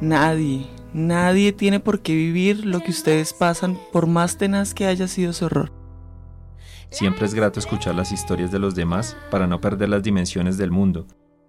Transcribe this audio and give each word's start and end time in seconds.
Nadie, 0.00 0.66
nadie 0.92 1.52
tiene 1.52 1.80
por 1.80 2.00
qué 2.00 2.14
vivir 2.14 2.66
lo 2.66 2.80
que 2.80 2.90
ustedes 2.90 3.32
pasan 3.32 3.78
por 3.92 4.06
más 4.06 4.36
tenaz 4.36 4.74
que 4.74 4.86
haya 4.86 5.06
sido 5.06 5.32
su 5.32 5.46
horror. 5.46 5.72
Siempre 6.90 7.26
es 7.26 7.34
grato 7.34 7.60
escuchar 7.60 7.94
las 7.94 8.12
historias 8.12 8.50
de 8.50 8.58
los 8.58 8.74
demás 8.74 9.16
para 9.30 9.46
no 9.46 9.60
perder 9.60 9.88
las 9.88 10.02
dimensiones 10.02 10.58
del 10.58 10.70
mundo. 10.70 11.06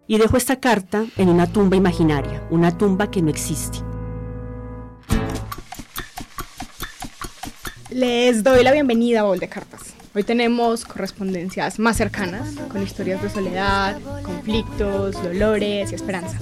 Y 0.07 0.17
dejo 0.17 0.37
esta 0.37 0.59
carta 0.59 1.05
en 1.17 1.29
una 1.29 1.47
tumba 1.47 1.75
imaginaria, 1.75 2.43
una 2.51 2.77
tumba 2.77 3.09
que 3.09 3.21
no 3.21 3.29
existe. 3.29 3.79
Les 7.89 8.43
doy 8.43 8.63
la 8.63 8.71
bienvenida 8.71 9.21
a 9.21 9.23
Bol 9.23 9.39
de 9.39 9.47
Cartas. 9.47 9.95
Hoy 10.13 10.23
tenemos 10.23 10.85
correspondencias 10.85 11.77
más 11.77 11.97
cercanas, 11.97 12.55
con 12.69 12.81
historias 12.81 13.21
de 13.21 13.29
soledad, 13.29 13.99
conflictos, 14.23 15.21
dolores 15.21 15.91
y 15.91 15.95
esperanza. 15.95 16.39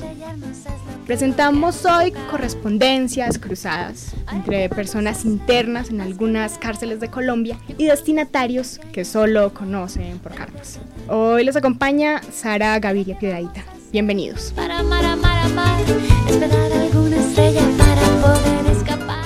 Presentamos 1.06 1.84
hoy 1.84 2.14
correspondencias 2.32 3.38
cruzadas 3.38 4.14
entre 4.32 4.70
personas 4.70 5.26
internas 5.26 5.90
en 5.90 6.00
algunas 6.00 6.58
cárceles 6.58 7.02
de 7.02 7.10
Colombia 7.10 7.60
y 7.78 7.88
destinatarios 7.88 8.80
que 8.94 9.04
solo 9.04 9.54
conocen 9.54 10.20
por 10.20 10.34
cartas. 10.34 10.80
Hoy 11.10 11.44
les 11.44 11.58
acompaña 11.58 12.22
Sara 12.32 12.80
Gaviria 12.80 13.20
Piedadita. 13.20 13.66
Bienvenidos. 13.92 14.54
Para 14.56 14.80
amar, 14.80 15.04
amar, 15.04 15.46
amar, 15.46 15.82
esperar 16.30 16.72
alguna 16.72 17.18
estrella 17.18 17.62
para 17.78 18.02
poder 18.22 18.72
escapar. 18.78 19.26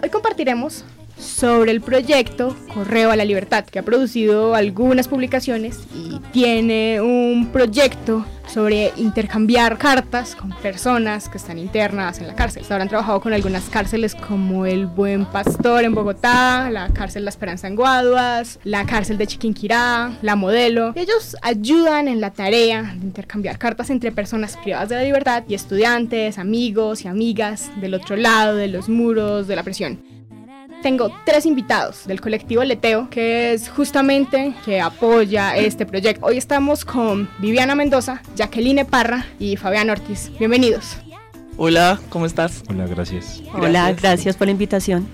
Hoy 0.00 0.10
compartiremos 0.10 0.84
sobre 1.18 1.72
el 1.72 1.80
proyecto 1.80 2.56
Correo 2.72 3.10
a 3.10 3.16
la 3.16 3.24
Libertad, 3.24 3.64
que 3.64 3.78
ha 3.78 3.82
producido 3.82 4.54
algunas 4.54 5.08
publicaciones 5.08 5.80
y 5.94 6.18
tiene 6.32 7.00
un 7.00 7.48
proyecto 7.52 8.24
sobre 8.48 8.92
intercambiar 8.96 9.76
cartas 9.78 10.34
con 10.34 10.50
personas 10.50 11.28
que 11.28 11.36
están 11.36 11.58
internas 11.58 12.18
en 12.18 12.26
la 12.26 12.34
cárcel. 12.34 12.64
Habrán 12.70 12.88
trabajado 12.88 13.20
con 13.20 13.32
algunas 13.32 13.68
cárceles 13.68 14.14
como 14.14 14.64
el 14.66 14.86
Buen 14.86 15.26
Pastor 15.26 15.84
en 15.84 15.94
Bogotá, 15.94 16.70
la 16.70 16.88
cárcel 16.88 17.24
La 17.24 17.30
Esperanza 17.30 17.68
en 17.68 17.76
Guaduas, 17.76 18.58
la 18.64 18.86
cárcel 18.86 19.18
de 19.18 19.26
Chiquinquirá, 19.26 20.12
la 20.22 20.36
Modelo. 20.36 20.92
Ellos 20.96 21.36
ayudan 21.42 22.08
en 22.08 22.20
la 22.20 22.30
tarea 22.30 22.94
de 22.96 23.06
intercambiar 23.06 23.58
cartas 23.58 23.90
entre 23.90 24.12
personas 24.12 24.56
privadas 24.56 24.88
de 24.88 24.96
la 24.96 25.02
libertad 25.02 25.44
y 25.46 25.54
estudiantes, 25.54 26.38
amigos 26.38 27.04
y 27.04 27.08
amigas 27.08 27.70
del 27.80 27.94
otro 27.94 28.16
lado 28.16 28.56
de 28.56 28.68
los 28.68 28.88
muros 28.88 29.46
de 29.46 29.56
la 29.56 29.62
prisión 29.62 30.07
tengo 30.82 31.12
tres 31.24 31.46
invitados 31.46 32.06
del 32.06 32.20
colectivo 32.20 32.62
Leteo, 32.64 33.08
que 33.10 33.52
es 33.52 33.68
justamente 33.68 34.54
que 34.64 34.80
apoya 34.80 35.56
este 35.56 35.86
proyecto. 35.86 36.26
Hoy 36.26 36.38
estamos 36.38 36.84
con 36.84 37.28
Viviana 37.38 37.74
Mendoza, 37.74 38.22
Jacqueline 38.36 38.86
Parra 38.86 39.26
y 39.38 39.56
Fabián 39.56 39.90
Ortiz. 39.90 40.30
Bienvenidos. 40.38 40.98
Hola, 41.56 41.98
¿cómo 42.08 42.26
estás? 42.26 42.62
Hola, 42.68 42.86
gracias. 42.86 43.42
Hola, 43.52 43.92
gracias 43.92 44.36
por 44.36 44.46
la 44.46 44.52
invitación. 44.52 45.08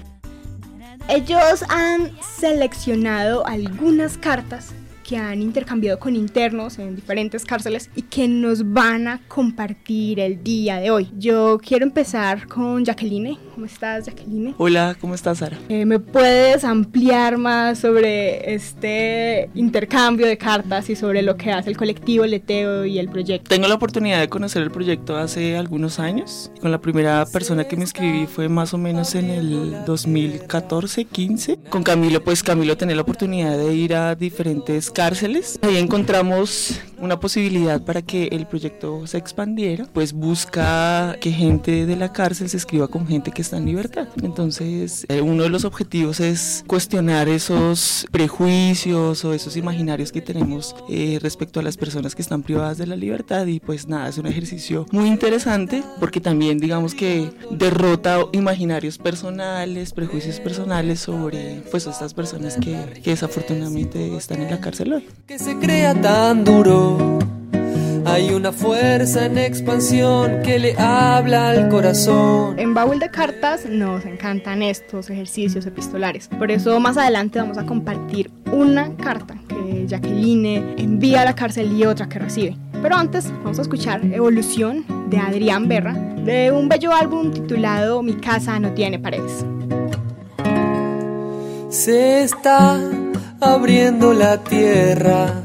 Ellos 1.09 1.65
han 1.69 2.13
seleccionado 2.39 3.47
algunas 3.47 4.17
cartas 4.19 4.73
que 5.05 5.17
han 5.17 5.41
intercambiado 5.41 5.99
con 6.01 6.17
internos 6.17 6.79
en 6.79 6.97
diferentes 6.97 7.45
cárceles 7.45 7.91
y 7.95 8.03
que 8.03 8.27
nos 8.27 8.73
van 8.73 9.07
a 9.07 9.21
compartir 9.29 10.19
el 10.19 10.43
día 10.43 10.79
de 10.81 10.91
hoy. 10.91 11.11
Yo 11.17 11.61
quiero 11.65 11.85
empezar 11.85 12.49
con 12.49 12.85
Jacqueline. 12.85 13.39
¿Cómo 13.55 13.67
estás, 13.67 14.07
Jacqueline? 14.07 14.55
Hola, 14.59 14.97
¿cómo 15.01 15.15
estás, 15.15 15.39
Sara? 15.39 15.59
Eh, 15.69 15.85
¿Me 15.85 16.01
puedes 16.01 16.65
ampliar 16.65 17.37
más 17.39 17.79
sobre 17.79 18.55
este 18.55 19.51
intercambio 19.55 20.27
de 20.27 20.39
cartas 20.39 20.89
y 20.91 20.97
sobre 20.97 21.23
lo 21.23 21.37
que 21.37 21.53
hace 21.53 21.71
el 21.71 21.77
colectivo 21.77 22.25
Leteo 22.25 22.85
y 22.85 22.99
el 22.99 23.09
proyecto? 23.09 23.49
Tengo 23.51 23.69
la 23.69 23.75
oportunidad 23.75 24.21
de 24.21 24.29
conocer 24.29 24.63
el 24.63 24.71
proyecto 24.71 25.17
hace 25.17 25.57
algunos 25.57 25.99
años. 25.99 26.51
Con 26.61 26.71
la 26.71 26.81
primera 26.81 27.27
persona 27.27 27.65
que 27.65 27.77
me 27.77 27.85
escribí 27.85 28.27
fue 28.27 28.49
más 28.49 28.73
o 28.73 28.79
menos 28.79 29.15
en 29.15 29.31
el 29.31 29.75
2014-15. 29.85 31.69
Con 31.69 31.83
Camilo, 31.83 32.25
pues 32.25 32.43
Camilo 32.43 32.77
tenía 32.77 32.97
la 32.97 33.03
oportunidad 33.03 33.59
de 33.59 33.75
ir 33.75 33.95
a 33.95 34.15
diferentes 34.15 34.91
cárceles. 34.95 35.59
Ahí 35.61 35.77
encontramos 35.77 36.81
una 37.05 37.21
posibilidad 37.21 37.83
para 37.83 38.03
que 38.03 38.29
el 38.33 38.47
proyecto 38.47 39.07
se 39.07 39.19
expandiera, 39.19 39.87
pues 39.93 40.13
busca 40.13 41.17
que 41.21 41.31
gente 41.31 41.87
de 41.87 41.97
la 41.97 42.13
cárcel 42.13 42.49
se 42.49 42.57
escriba 42.57 42.89
con 42.89 43.07
gente 43.07 43.31
que 43.31 43.43
está 43.43 43.59
en 43.59 43.67
libertad. 43.67 44.09
Entonces, 44.23 45.07
eh, 45.09 45.21
uno 45.21 45.43
de 45.45 45.51
los 45.51 45.65
objetivos 45.65 46.21
es 46.21 46.65
cuestionar 46.67 47.29
esos 47.29 48.07
prejuicios 48.11 49.25
o 49.25 49.35
esos 49.35 49.57
imaginarios 49.57 50.13
que 50.13 50.21
tenemos 50.21 50.75
eh, 50.89 51.19
respecto 51.21 51.61
a 51.61 51.63
las 51.63 51.77
personas 51.77 52.15
que 52.15 52.23
están 52.23 52.43
privadas 52.43 52.79
de 52.79 52.87
la 52.87 52.97
libertad 52.97 53.47
y 53.47 53.61
pues 53.61 53.87
nada, 53.89 54.09
es 54.09 54.19
un 54.19 54.27
ejercicio 54.27 54.87
muy 54.91 55.09
interesante 55.09 55.83
porque 56.01 56.21
también 56.21 56.59
digamos 56.59 56.95
que 56.95 57.31
derrota 57.51 58.21
imaginarios 58.33 58.99
personales, 58.99 59.93
prejuicios 59.93 60.41
personales 60.41 61.01
sobre 61.01 61.63
pues 61.71 61.87
estas 61.87 62.15
personas 62.15 62.57
que, 62.57 63.01
que 63.03 63.11
desafortunadamente 63.11 64.17
están 64.17 64.41
en 64.41 64.51
la 64.51 64.61
cárcel 64.61 64.95
hoy. 64.95 65.07
que 65.27 65.39
se 65.39 65.57
crea 65.59 66.01
tan 66.01 66.45
duro. 66.45 66.94
Hay 68.07 68.31
una 68.31 68.53
fuerza 68.53 69.27
en 69.27 69.39
expansión 69.39 70.43
que 70.43 70.59
le 70.59 70.79
habla 70.79 71.51
al 71.51 71.69
corazón. 71.69 72.59
En 72.59 72.75
Baúl 72.75 73.01
de 73.01 73.11
Cartas 73.11 73.67
nos 73.67 74.05
encantan 74.05 74.63
estos 74.63 75.11
ejercicios 75.11 75.67
epistolares. 75.67 76.29
Por 76.29 76.51
eso 76.51 76.79
más 76.79 76.97
adelante 76.97 77.39
vamos 77.39 77.59
a 77.59 77.65
compartir 77.67 78.31
una 78.53 78.95
carta 78.97 79.35
que 79.49 79.87
Jacqueline 79.89 80.75
envía 80.79 81.23
a 81.23 81.25
la 81.25 81.35
cárcel 81.35 81.73
y 81.73 81.85
otra 81.87 82.09
que 82.09 82.19
recibe. 82.19 82.57
Pero 82.83 82.97
antes 82.97 83.31
vamos 83.43 83.59
a 83.59 83.63
escuchar 83.63 84.05
Evolución 84.05 84.85
de 85.09 85.19
Adrián 85.19 85.67
Berra 85.67 85.95
de 85.95 86.53
un 86.53 86.69
bello 86.69 86.93
álbum 86.93 87.33
titulado 87.33 88.03
Mi 88.03 88.15
casa 88.15 88.61
no 88.61 88.73
tiene 88.75 88.99
paredes. 88.99 89.45
Se 91.71 92.23
está 92.23 92.79
abriendo 93.41 94.13
la 94.13 94.45
tierra. 94.45 95.44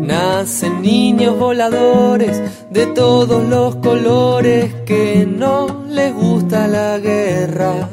Nacen 0.00 0.82
niños 0.82 1.38
voladores 1.38 2.40
de 2.70 2.86
todos 2.86 3.46
los 3.48 3.76
colores 3.76 4.74
que 4.86 5.26
no 5.26 5.84
les 5.88 6.14
gusta 6.14 6.66
la 6.66 6.98
guerra. 6.98 7.88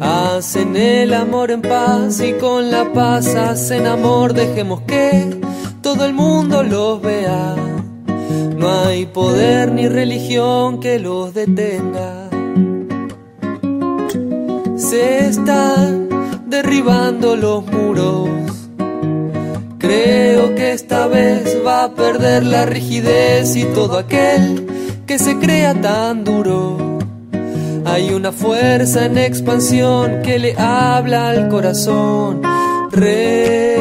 Hacen 0.00 0.76
el 0.76 1.14
amor 1.14 1.50
en 1.50 1.62
paz 1.62 2.20
y 2.20 2.32
con 2.34 2.70
la 2.70 2.92
paz 2.92 3.34
hacen 3.34 3.86
amor. 3.86 4.32
Dejemos 4.32 4.80
que 4.82 5.40
todo 5.82 6.04
el 6.06 6.14
mundo 6.14 6.62
los 6.62 7.00
vea. 7.02 7.54
No 8.56 8.70
hay 8.70 9.06
poder 9.06 9.72
ni 9.72 9.88
religión 9.88 10.80
que 10.80 10.98
los 10.98 11.34
detenga. 11.34 12.30
Se 14.76 15.26
están 15.26 16.08
derribando 16.46 17.36
los 17.36 17.66
muros. 17.66 18.45
Creo 19.86 20.54
que 20.56 20.72
esta 20.72 21.06
vez 21.06 21.64
va 21.64 21.84
a 21.84 21.94
perder 21.94 22.42
la 22.42 22.66
rigidez 22.66 23.54
y 23.54 23.64
todo 23.66 23.98
aquel 23.98 24.66
que 25.06 25.16
se 25.16 25.38
crea 25.38 25.80
tan 25.80 26.24
duro. 26.24 26.98
Hay 27.84 28.10
una 28.10 28.32
fuerza 28.32 29.06
en 29.06 29.16
expansión 29.16 30.22
que 30.24 30.40
le 30.40 30.56
habla 30.58 31.28
al 31.28 31.48
corazón. 31.48 32.42
Revolución. 32.90 33.76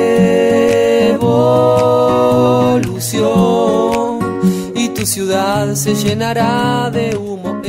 Y 4.75 4.89
tu 4.89 5.07
ciudad 5.07 5.73
se 5.73 5.95
llenará 5.95 6.91
de 6.91 7.17
humo. 7.17 7.61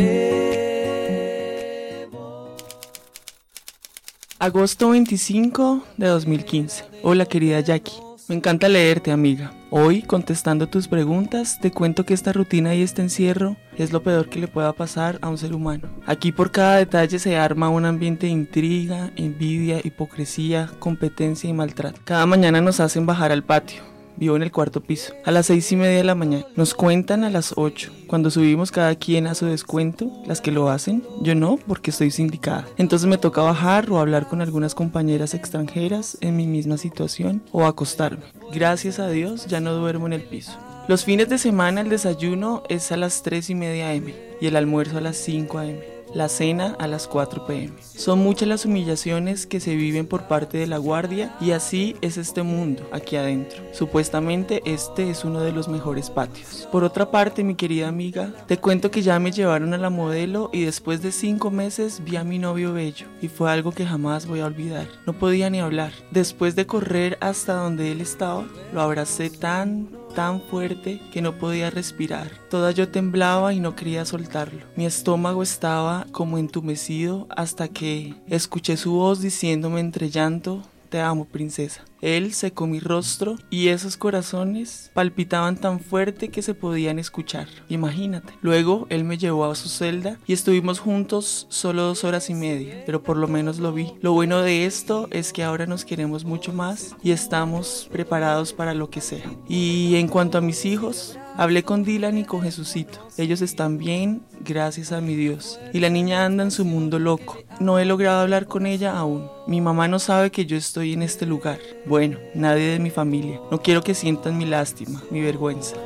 Agosto 4.38 4.90
25 4.90 5.82
de 5.96 6.06
2015. 6.08 6.84
Hola 7.02 7.24
querida 7.24 7.60
Jackie. 7.60 8.05
Me 8.28 8.34
encanta 8.34 8.68
leerte, 8.68 9.12
amiga. 9.12 9.52
Hoy, 9.70 10.02
contestando 10.02 10.68
tus 10.68 10.88
preguntas, 10.88 11.60
te 11.60 11.70
cuento 11.70 12.04
que 12.04 12.12
esta 12.12 12.32
rutina 12.32 12.74
y 12.74 12.82
este 12.82 13.00
encierro 13.00 13.56
es 13.76 13.92
lo 13.92 14.02
peor 14.02 14.28
que 14.28 14.40
le 14.40 14.48
pueda 14.48 14.72
pasar 14.72 15.18
a 15.22 15.28
un 15.28 15.38
ser 15.38 15.54
humano. 15.54 15.88
Aquí 16.06 16.32
por 16.32 16.50
cada 16.50 16.78
detalle 16.78 17.20
se 17.20 17.36
arma 17.36 17.68
un 17.68 17.84
ambiente 17.84 18.26
de 18.26 18.32
intriga, 18.32 19.12
envidia, 19.14 19.80
hipocresía, 19.84 20.68
competencia 20.80 21.48
y 21.48 21.52
maltrato. 21.52 22.00
Cada 22.04 22.26
mañana 22.26 22.60
nos 22.60 22.80
hacen 22.80 23.06
bajar 23.06 23.30
al 23.30 23.44
patio. 23.44 23.95
Vivo 24.16 24.36
en 24.36 24.42
el 24.42 24.52
cuarto 24.52 24.80
piso. 24.80 25.12
A 25.24 25.30
las 25.30 25.46
seis 25.46 25.70
y 25.72 25.76
media 25.76 25.98
de 25.98 26.04
la 26.04 26.14
mañana. 26.14 26.46
Nos 26.56 26.74
cuentan 26.74 27.24
a 27.24 27.30
las 27.30 27.52
8. 27.56 27.92
Cuando 28.06 28.30
subimos 28.30 28.70
cada 28.70 28.94
quien 28.94 29.26
a 29.26 29.34
su 29.34 29.46
descuento, 29.46 30.10
las 30.26 30.40
que 30.40 30.52
lo 30.52 30.70
hacen, 30.70 31.02
yo 31.22 31.34
no, 31.34 31.58
porque 31.66 31.90
estoy 31.90 32.10
sindicada. 32.10 32.66
Entonces 32.78 33.08
me 33.08 33.18
toca 33.18 33.42
bajar 33.42 33.90
o 33.90 33.98
hablar 33.98 34.28
con 34.28 34.40
algunas 34.40 34.74
compañeras 34.74 35.34
extranjeras 35.34 36.16
en 36.20 36.36
mi 36.36 36.46
misma 36.46 36.78
situación 36.78 37.42
o 37.52 37.66
acostarme. 37.66 38.24
Gracias 38.52 38.98
a 38.98 39.08
Dios 39.08 39.46
ya 39.46 39.60
no 39.60 39.74
duermo 39.74 40.06
en 40.06 40.14
el 40.14 40.22
piso. 40.22 40.52
Los 40.88 41.04
fines 41.04 41.28
de 41.28 41.38
semana 41.38 41.80
el 41.80 41.88
desayuno 41.88 42.62
es 42.68 42.92
a 42.92 42.96
las 42.96 43.22
3 43.22 43.50
y 43.50 43.54
media 43.56 43.90
am 43.90 44.04
y 44.40 44.46
el 44.46 44.56
almuerzo 44.56 44.98
a 44.98 45.00
las 45.00 45.16
5 45.16 45.58
am. 45.58 45.95
La 46.16 46.30
cena 46.30 46.74
a 46.78 46.86
las 46.86 47.06
4 47.06 47.46
pm. 47.46 47.74
Son 47.82 48.20
muchas 48.20 48.48
las 48.48 48.64
humillaciones 48.64 49.46
que 49.46 49.60
se 49.60 49.76
viven 49.76 50.06
por 50.06 50.28
parte 50.28 50.56
de 50.56 50.66
la 50.66 50.78
guardia 50.78 51.36
y 51.42 51.50
así 51.50 51.94
es 52.00 52.16
este 52.16 52.42
mundo 52.42 52.88
aquí 52.90 53.16
adentro. 53.16 53.62
Supuestamente 53.72 54.62
este 54.64 55.10
es 55.10 55.24
uno 55.26 55.40
de 55.40 55.52
los 55.52 55.68
mejores 55.68 56.08
patios. 56.08 56.66
Por 56.72 56.84
otra 56.84 57.10
parte, 57.10 57.44
mi 57.44 57.54
querida 57.54 57.88
amiga, 57.88 58.32
te 58.46 58.56
cuento 58.56 58.90
que 58.90 59.02
ya 59.02 59.18
me 59.18 59.30
llevaron 59.30 59.74
a 59.74 59.78
la 59.78 59.90
modelo 59.90 60.48
y 60.54 60.64
después 60.64 61.02
de 61.02 61.12
cinco 61.12 61.50
meses 61.50 62.02
vi 62.02 62.16
a 62.16 62.24
mi 62.24 62.38
novio 62.38 62.72
bello 62.72 63.06
y 63.20 63.28
fue 63.28 63.52
algo 63.52 63.72
que 63.72 63.84
jamás 63.84 64.26
voy 64.26 64.40
a 64.40 64.46
olvidar. 64.46 64.88
No 65.06 65.12
podía 65.12 65.50
ni 65.50 65.60
hablar. 65.60 65.92
Después 66.12 66.56
de 66.56 66.66
correr 66.66 67.18
hasta 67.20 67.52
donde 67.52 67.92
él 67.92 68.00
estaba, 68.00 68.46
lo 68.72 68.80
abracé 68.80 69.28
tan, 69.28 69.90
tan 70.16 70.40
fuerte 70.40 70.98
que 71.12 71.20
no 71.20 71.34
podía 71.34 71.68
respirar. 71.68 72.30
Toda 72.48 72.70
yo 72.70 72.88
temblaba 72.88 73.52
y 73.52 73.60
no 73.60 73.76
quería 73.76 74.06
soltarlo. 74.06 74.64
Mi 74.74 74.86
estómago 74.86 75.42
estaba 75.42 76.06
como 76.10 76.38
entumecido 76.38 77.26
hasta 77.28 77.68
que 77.68 78.14
escuché 78.26 78.78
su 78.78 78.92
voz 78.92 79.20
diciéndome 79.20 79.78
entre 79.80 80.08
llanto, 80.08 80.62
te 80.86 81.00
amo, 81.00 81.24
princesa. 81.26 81.84
Él 82.02 82.34
secó 82.34 82.66
mi 82.66 82.78
rostro 82.78 83.36
y 83.50 83.68
esos 83.68 83.96
corazones 83.96 84.90
palpitaban 84.94 85.56
tan 85.56 85.80
fuerte 85.80 86.28
que 86.28 86.42
se 86.42 86.54
podían 86.54 86.98
escuchar. 86.98 87.48
Imagínate. 87.68 88.34
Luego 88.42 88.86
él 88.90 89.04
me 89.04 89.18
llevó 89.18 89.46
a 89.46 89.54
su 89.54 89.68
celda 89.68 90.18
y 90.26 90.32
estuvimos 90.32 90.78
juntos 90.78 91.46
solo 91.48 91.82
dos 91.82 92.04
horas 92.04 92.30
y 92.30 92.34
media, 92.34 92.82
pero 92.84 93.02
por 93.02 93.16
lo 93.16 93.28
menos 93.28 93.58
lo 93.58 93.72
vi. 93.72 93.94
Lo 94.00 94.12
bueno 94.12 94.42
de 94.42 94.66
esto 94.66 95.08
es 95.10 95.32
que 95.32 95.42
ahora 95.42 95.66
nos 95.66 95.84
queremos 95.84 96.24
mucho 96.24 96.52
más 96.52 96.94
y 97.02 97.12
estamos 97.12 97.88
preparados 97.90 98.52
para 98.52 98.74
lo 98.74 98.90
que 98.90 99.00
sea. 99.00 99.24
Y 99.48 99.96
en 99.96 100.08
cuanto 100.08 100.38
a 100.38 100.42
mis 100.42 100.64
hijos, 100.64 101.18
Hablé 101.38 101.62
con 101.62 101.84
Dylan 101.84 102.16
y 102.18 102.24
con 102.24 102.42
Jesucito. 102.42 102.98
Ellos 103.18 103.42
están 103.42 103.78
bien, 103.78 104.22
gracias 104.40 104.92
a 104.92 105.00
mi 105.00 105.14
Dios. 105.14 105.60
Y 105.72 105.80
la 105.80 105.90
niña 105.90 106.24
anda 106.24 106.42
en 106.44 106.50
su 106.50 106.64
mundo 106.64 106.98
loco. 106.98 107.38
No 107.60 107.78
he 107.78 107.84
logrado 107.84 108.20
hablar 108.20 108.46
con 108.46 108.66
ella 108.66 108.96
aún. 108.96 109.28
Mi 109.46 109.60
mamá 109.60 109.86
no 109.88 109.98
sabe 109.98 110.30
que 110.30 110.46
yo 110.46 110.56
estoy 110.56 110.94
en 110.94 111.02
este 111.02 111.26
lugar. 111.26 111.58
Bueno, 111.84 112.18
nadie 112.34 112.68
de 112.68 112.78
mi 112.78 112.90
familia. 112.90 113.40
No 113.50 113.60
quiero 113.60 113.82
que 113.82 113.94
sientan 113.94 114.38
mi 114.38 114.46
lástima, 114.46 115.02
mi 115.10 115.20
vergüenza. 115.20 115.76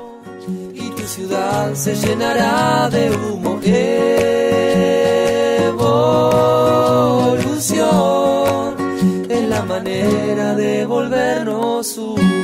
y 0.75 0.91
tu 0.91 1.03
ciudad 1.03 1.75
se 1.75 1.97
llenará 1.97 2.89
de 2.91 3.11
humo. 3.11 3.61
Evolución 5.65 6.31
la 9.51 9.65
manera 9.65 10.55
de 10.55 10.87
volvernos 10.87 11.99
uno. 11.99 12.40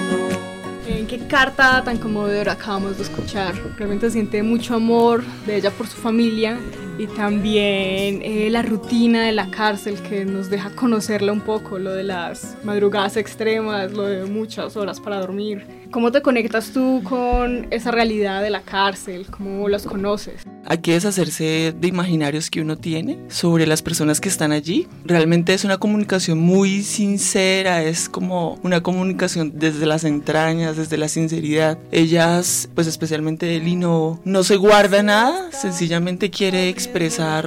Carta 1.19 1.83
tan 1.83 1.99
conmovedora 1.99 2.53
acabamos 2.53 2.97
de 2.97 3.03
escuchar. 3.03 3.55
Realmente 3.77 4.11
siente 4.11 4.43
mucho 4.43 4.75
amor 4.75 5.25
de 5.47 5.57
ella 5.57 5.71
por 5.71 5.87
su 5.87 5.97
familia 5.97 6.59
y 6.99 7.07
también 7.09 8.23
eh, 8.23 8.49
la 8.51 8.63
rutina 8.63 9.23
de 9.23 9.33
la 9.33 9.51
cárcel 9.51 10.01
que 10.01 10.25
nos 10.25 10.49
deja 10.49 10.71
conocerla 10.71 11.33
un 11.33 11.43
poco, 11.43 11.79
lo 11.79 11.93
de 11.93 12.05
las 12.05 12.57
madrugadas 12.65 13.17
extremas, 13.17 13.93
lo 13.93 14.05
de 14.05 14.25
muchas 14.25 14.77
horas 14.77 15.01
para 15.01 15.21
dormir. 15.21 15.67
¿Cómo 15.91 16.11
te 16.11 16.21
conectas 16.21 16.73
tú 16.73 17.03
con 17.05 17.69
esa 17.71 17.91
realidad 17.91 18.43
de 18.43 18.51
la 18.51 18.63
cárcel? 18.63 19.27
¿Cómo 19.31 19.69
los 19.69 19.85
conoces? 19.85 20.43
Hay 20.65 20.79
que 20.79 20.95
deshacerse 20.95 21.73
de 21.79 21.89
imaginarios 21.89 22.51
que 22.51 22.61
uno 22.61 22.77
tiene 22.77 23.21
sobre 23.29 23.67
las 23.67 23.83
personas 23.83 24.21
que 24.21 24.29
están 24.29 24.51
allí. 24.51 24.89
Realmente 25.05 25.55
es 25.55 25.65
una 25.65 25.79
comunicación 25.79 26.39
muy 26.39 26.83
sincera, 26.83 27.83
es 27.83 28.09
como 28.09 28.59
una 28.65 28.83
comunicación 28.83 29.53
desde 29.55 29.87
las 29.87 30.03
entrañas, 30.03 30.77
desde 30.77 30.97
la 30.97 31.09
sinceridad. 31.09 31.79
Ellas, 31.93 32.69
pues 32.75 32.89
especialmente 32.89 33.57
Eli, 33.57 33.77
no, 33.77 34.21
no 34.25 34.43
se 34.43 34.57
guarda 34.57 35.05
nada, 35.05 35.53
sencillamente 35.53 36.31
quiere 36.31 36.69
expresar 36.69 36.86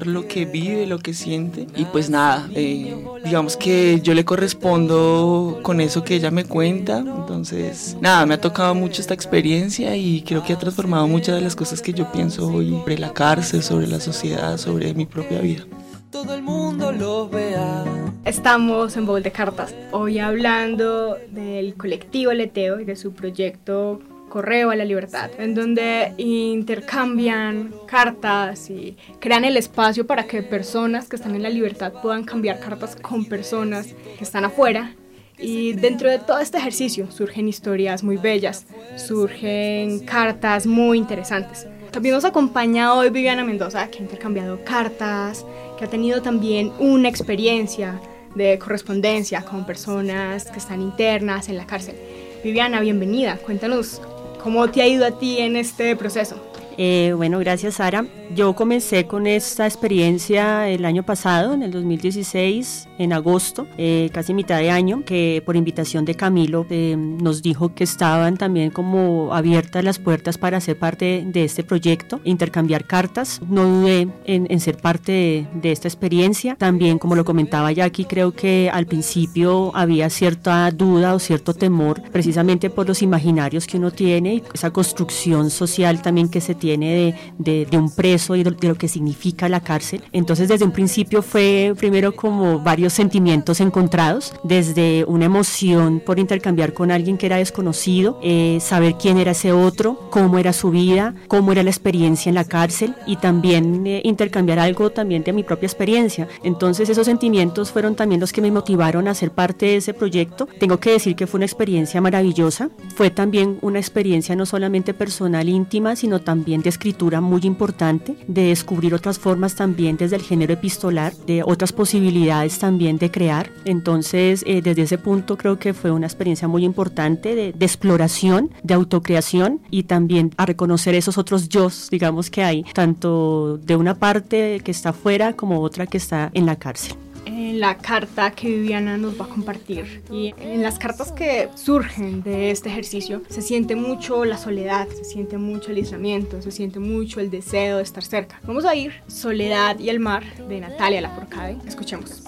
lo 0.05 0.27
que 0.27 0.45
vive, 0.45 0.85
lo 0.85 0.99
que 0.99 1.13
siente. 1.13 1.67
Y 1.75 1.85
pues 1.85 2.09
nada, 2.09 2.49
eh, 2.53 2.95
digamos 3.23 3.57
que 3.57 3.99
yo 4.01 4.13
le 4.13 4.25
correspondo 4.25 5.59
con 5.63 5.81
eso 5.81 6.03
que 6.03 6.15
ella 6.15 6.31
me 6.31 6.45
cuenta. 6.45 6.99
Entonces, 6.99 7.97
nada, 8.01 8.25
me 8.25 8.35
ha 8.35 8.41
tocado 8.41 8.75
mucho 8.75 9.01
esta 9.01 9.13
experiencia 9.13 9.95
y 9.95 10.21
creo 10.21 10.43
que 10.43 10.53
ha 10.53 10.59
transformado 10.59 11.07
muchas 11.07 11.35
de 11.35 11.41
las 11.41 11.55
cosas 11.55 11.81
que 11.81 11.93
yo 11.93 12.11
pienso 12.11 12.47
hoy 12.47 12.69
sobre 12.71 12.97
la 12.97 13.13
cárcel, 13.13 13.63
sobre 13.63 13.87
la 13.87 13.99
sociedad, 13.99 14.57
sobre 14.57 14.93
mi 14.93 15.05
propia 15.05 15.39
vida. 15.41 15.65
Todo 16.11 16.33
el 16.33 16.41
mundo 16.41 16.91
los 16.91 17.29
vea. 17.29 17.85
Estamos 18.25 18.97
en 18.97 19.05
Bowl 19.05 19.21
de 19.21 19.31
Cartas, 19.31 19.73
hoy 19.91 20.19
hablando 20.19 21.17
del 21.31 21.75
colectivo 21.75 22.33
Leteo 22.33 22.79
y 22.79 22.85
de 22.85 22.95
su 22.95 23.13
proyecto 23.13 24.01
Correo 24.29 24.71
a 24.71 24.75
la 24.75 24.85
Libertad, 24.85 25.31
en 25.37 25.55
donde 25.55 26.13
intercambian 26.17 27.73
cartas 27.87 28.69
y 28.69 28.95
crean 29.19 29.45
el 29.45 29.57
espacio 29.57 30.05
para 30.07 30.23
que 30.23 30.43
personas 30.43 31.09
que 31.09 31.15
están 31.15 31.35
en 31.35 31.43
la 31.43 31.49
libertad 31.49 31.93
puedan 32.01 32.23
cambiar 32.23 32.59
cartas 32.59 32.95
con 32.95 33.25
personas 33.25 33.87
que 34.17 34.23
están 34.23 34.45
afuera. 34.45 34.95
Y 35.37 35.73
dentro 35.73 36.09
de 36.09 36.19
todo 36.19 36.39
este 36.39 36.57
ejercicio 36.57 37.09
surgen 37.11 37.47
historias 37.47 38.03
muy 38.03 38.17
bellas, 38.17 38.65
surgen 38.97 39.99
cartas 39.99 40.67
muy 40.67 40.97
interesantes. 40.97 41.65
También 41.91 42.13
nos 42.13 42.25
acompaña 42.25 42.93
hoy 42.93 43.09
Viviana 43.09 43.43
Mendoza, 43.43 43.89
que 43.89 43.99
ha 43.99 44.01
intercambiado 44.01 44.63
cartas, 44.63 45.45
que 45.77 45.85
ha 45.85 45.89
tenido 45.89 46.21
también 46.21 46.71
una 46.77 47.09
experiencia 47.09 47.99
de 48.35 48.59
correspondencia 48.59 49.41
con 49.41 49.65
personas 49.65 50.51
que 50.51 50.59
están 50.59 50.81
internas 50.81 51.49
en 51.49 51.57
la 51.57 51.65
cárcel. 51.65 51.95
Viviana, 52.43 52.79
bienvenida. 52.79 53.37
Cuéntanos 53.37 54.01
cómo 54.41 54.69
te 54.69 54.81
ha 54.81 54.87
ido 54.87 55.05
a 55.05 55.11
ti 55.11 55.37
en 55.37 55.55
este 55.55 55.95
proceso. 55.95 56.35
Eh, 56.77 57.13
bueno, 57.15 57.39
gracias 57.39 57.75
Sara. 57.75 58.05
Yo 58.33 58.55
comencé 58.55 59.05
con 59.05 59.27
esta 59.27 59.65
experiencia 59.65 60.67
el 60.69 60.85
año 60.85 61.03
pasado, 61.03 61.53
en 61.53 61.63
el 61.63 61.71
2016, 61.71 62.88
en 62.99 63.13
agosto, 63.13 63.65
eh, 63.77 64.09
casi 64.13 64.33
mitad 64.33 64.59
de 64.59 64.69
año, 64.69 65.03
que 65.05 65.41
por 65.45 65.55
invitación 65.55 66.05
de 66.05 66.15
Camilo 66.15 66.67
eh, 66.69 66.95
nos 66.97 67.41
dijo 67.41 67.73
que 67.73 67.85
estaban 67.85 68.37
también 68.37 68.69
como 68.69 69.33
abiertas 69.33 69.83
las 69.83 69.97
puertas 69.97 70.37
para 70.37 70.59
ser 70.59 70.77
parte 70.77 71.23
de 71.25 71.45
este 71.45 71.63
proyecto, 71.63 72.19
intercambiar 72.25 72.85
cartas. 72.85 73.41
No 73.49 73.63
dudé 73.63 74.09
en, 74.25 74.47
en 74.49 74.59
ser 74.59 74.77
parte 74.77 75.11
de, 75.11 75.47
de, 75.53 75.71
esta 75.71 75.87
experiencia. 75.87 76.55
También, 76.55 76.99
como 76.99 77.15
lo 77.15 77.23
comentaba 77.23 77.71
Jackie, 77.71 78.05
creo 78.05 78.33
que 78.33 78.69
al 78.71 78.85
principio 78.85 79.71
había 79.75 80.09
cierta 80.09 80.69
duda 80.71 81.15
o 81.15 81.19
cierto 81.19 81.53
temor, 81.53 82.01
precisamente 82.11 82.69
por 82.69 82.87
los 82.87 83.01
imaginarios 83.01 83.65
que 83.65 83.77
uno 83.77 83.91
tiene 83.91 84.35
y 84.35 84.43
esa 84.53 84.71
construcción 84.71 85.49
social 85.49 86.01
también 86.01 86.27
que 86.27 86.41
se 86.41 86.53
tiene 86.53 86.93
de, 86.93 87.15
de, 87.37 87.65
de, 87.65 87.77
un 87.77 87.89
preso 87.95 88.35
y 88.35 88.43
de, 88.43 88.51
lo 88.67 88.75
que 88.75 88.89
significa 88.89 89.47
la 89.47 89.61
cárcel. 89.61 90.03
Entonces 90.11 90.49
desde 90.49 90.65
un 90.65 90.71
principio 90.71 91.21
fue 91.21 91.73
primero 91.77 92.13
como 92.13 92.59
varios 92.59 92.88
sentimientos 92.93 93.59
encontrados, 93.59 94.33
desde 94.43 95.05
una 95.05 95.25
emoción 95.25 96.01
por 96.05 96.19
intercambiar 96.19 96.73
con 96.73 96.91
alguien 96.91 97.17
que 97.17 97.25
era 97.25 97.37
desconocido, 97.37 98.19
eh, 98.21 98.59
saber 98.61 98.95
quién 98.99 99.17
era 99.17 99.31
ese 99.31 99.51
otro, 99.51 100.09
cómo 100.09 100.37
era 100.39 100.53
su 100.53 100.71
vida, 100.71 101.15
cómo 101.27 101.51
era 101.51 101.63
la 101.63 101.69
experiencia 101.69 102.29
en 102.29 102.35
la 102.35 102.43
cárcel 102.43 102.95
y 103.05 103.17
también 103.17 103.85
eh, 103.85 104.01
intercambiar 104.03 104.59
algo 104.59 104.89
también 104.89 105.23
de 105.23 105.33
mi 105.33 105.43
propia 105.43 105.67
experiencia. 105.67 106.27
Entonces 106.43 106.89
esos 106.89 107.05
sentimientos 107.05 107.71
fueron 107.71 107.95
también 107.95 108.21
los 108.21 108.33
que 108.33 108.41
me 108.41 108.51
motivaron 108.51 109.07
a 109.07 109.13
ser 109.13 109.31
parte 109.31 109.67
de 109.67 109.75
ese 109.77 109.93
proyecto. 109.93 110.47
Tengo 110.59 110.79
que 110.79 110.91
decir 110.91 111.15
que 111.15 111.27
fue 111.27 111.39
una 111.39 111.45
experiencia 111.45 112.01
maravillosa, 112.01 112.69
fue 112.95 113.09
también 113.09 113.57
una 113.61 113.79
experiencia 113.79 114.35
no 114.35 114.45
solamente 114.45 114.93
personal 114.93 115.47
íntima, 115.49 115.95
sino 115.95 116.21
también 116.21 116.61
de 116.61 116.69
escritura 116.69 117.21
muy 117.21 117.41
importante, 117.43 118.15
de 118.27 118.47
descubrir 118.47 118.93
otras 118.93 119.19
formas 119.19 119.55
también 119.55 119.97
desde 119.97 120.15
el 120.15 120.21
género 120.21 120.53
epistolar, 120.53 121.13
de 121.25 121.43
otras 121.43 121.71
posibilidades 121.71 122.59
también 122.59 122.78
de 122.79 123.11
crear. 123.11 123.51
Entonces, 123.65 124.43
eh, 124.47 124.61
desde 124.61 124.83
ese 124.83 124.97
punto 124.97 125.37
creo 125.37 125.59
que 125.59 125.73
fue 125.73 125.91
una 125.91 126.07
experiencia 126.07 126.47
muy 126.47 126.63
importante 126.63 127.35
de, 127.35 127.51
de, 127.51 127.65
exploración, 127.65 128.51
de 128.63 128.73
autocreación 128.73 129.59
y 129.69 129.83
también 129.83 130.31
a 130.37 130.45
reconocer 130.45 130.95
esos 130.95 131.17
otros 131.17 131.49
yo, 131.49 131.69
digamos 131.91 132.29
que 132.29 132.43
hay, 132.43 132.63
tanto 132.73 133.57
de 133.57 133.75
una 133.75 133.95
parte 133.95 134.61
que 134.63 134.71
está 134.71 134.89
afuera 134.89 135.33
como 135.33 135.59
otra 135.59 135.87
que 135.87 135.97
está 135.97 136.31
en 136.33 136.45
la 136.45 136.55
cárcel 136.55 136.95
en 137.25 137.59
la 137.59 137.77
carta 137.77 138.31
que 138.31 138.47
Viviana 138.47 138.97
nos 138.97 139.19
va 139.19 139.25
a 139.25 139.27
compartir. 139.27 140.01
Y 140.11 140.33
en 140.39 140.61
las 140.61 140.79
cartas 140.79 141.11
que 141.11 141.49
surgen 141.55 142.23
de 142.23 142.51
este 142.51 142.69
ejercicio 142.69 143.21
se 143.29 143.41
siente 143.41 143.75
mucho 143.75 144.25
la 144.25 144.37
soledad, 144.37 144.87
se 144.89 145.03
siente 145.03 145.37
mucho 145.37 145.71
el 145.71 145.77
aislamiento, 145.77 146.41
se 146.41 146.51
siente 146.51 146.79
mucho 146.79 147.19
el 147.19 147.29
deseo 147.29 147.77
de 147.77 147.83
estar 147.83 148.03
cerca. 148.03 148.39
Vamos 148.43 148.65
a 148.65 148.75
ir 148.75 148.93
Soledad 149.07 149.79
y 149.79 149.89
el 149.89 149.99
mar 149.99 150.23
de 150.47 150.59
Natalia 150.59 151.01
Lafourcade. 151.01 151.57
Escuchemos. 151.67 152.23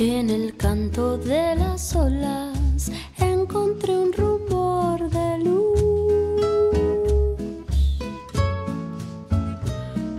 En 0.00 0.30
el 0.30 0.56
canto 0.56 1.18
de 1.18 1.56
las 1.56 1.96
olas 1.96 2.92
encontré 3.18 3.98
un 3.98 4.12
rumor 4.12 5.10
de 5.10 5.38
luz. 5.38 5.80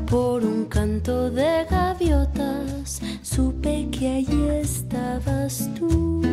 Por 0.06 0.44
un 0.44 0.66
canto 0.66 1.32
de 1.32 1.66
gaviotas 1.72 3.00
supe 3.22 3.88
que 3.90 4.16
allí 4.18 4.50
estabas 4.50 5.70
tú. 5.80 6.24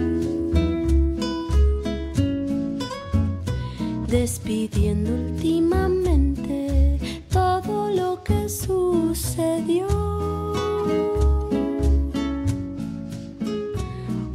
Despidiendo 4.08 5.12
últimamente 5.12 6.98
todo 7.30 7.90
lo 7.92 8.24
que 8.24 8.48
sucedió. 8.48 10.15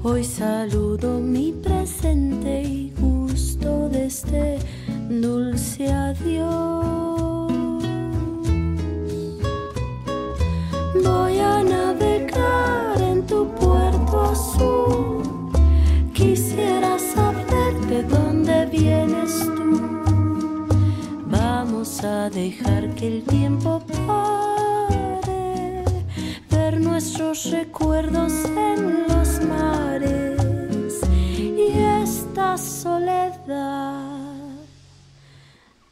Hoy 0.04 0.24
saludo 0.24 1.20
mi 1.20 1.52
presente 1.52 2.64
y 2.64 2.92
gusto 3.00 3.88
de 3.88 4.08
este 4.08 4.58
dulce 5.08 5.94
adiós. 5.94 7.84
Voy 11.04 11.38
a 11.38 11.64
navegar 11.64 13.00
en 13.00 13.28
tu 13.28 13.48
puerto 13.54 14.22
azul. 14.22 15.22
Quisiera 16.16 16.98
saber 16.98 17.80
de 17.88 18.02
dónde 18.02 18.66
vienes 18.72 19.38
tú. 19.56 20.68
Vamos 21.28 22.04
a 22.04 22.28
dejar 22.32 22.90
que 22.96 23.08
el 23.08 23.24
tiempo 23.24 23.84
pare, 24.08 25.84
ver 26.50 26.82
nuestros 26.82 27.52
recuerdos 27.52 28.34
en 28.46 29.04
los 29.04 29.11
y 31.34 31.72
esta 32.04 32.58
soledad 32.58 34.22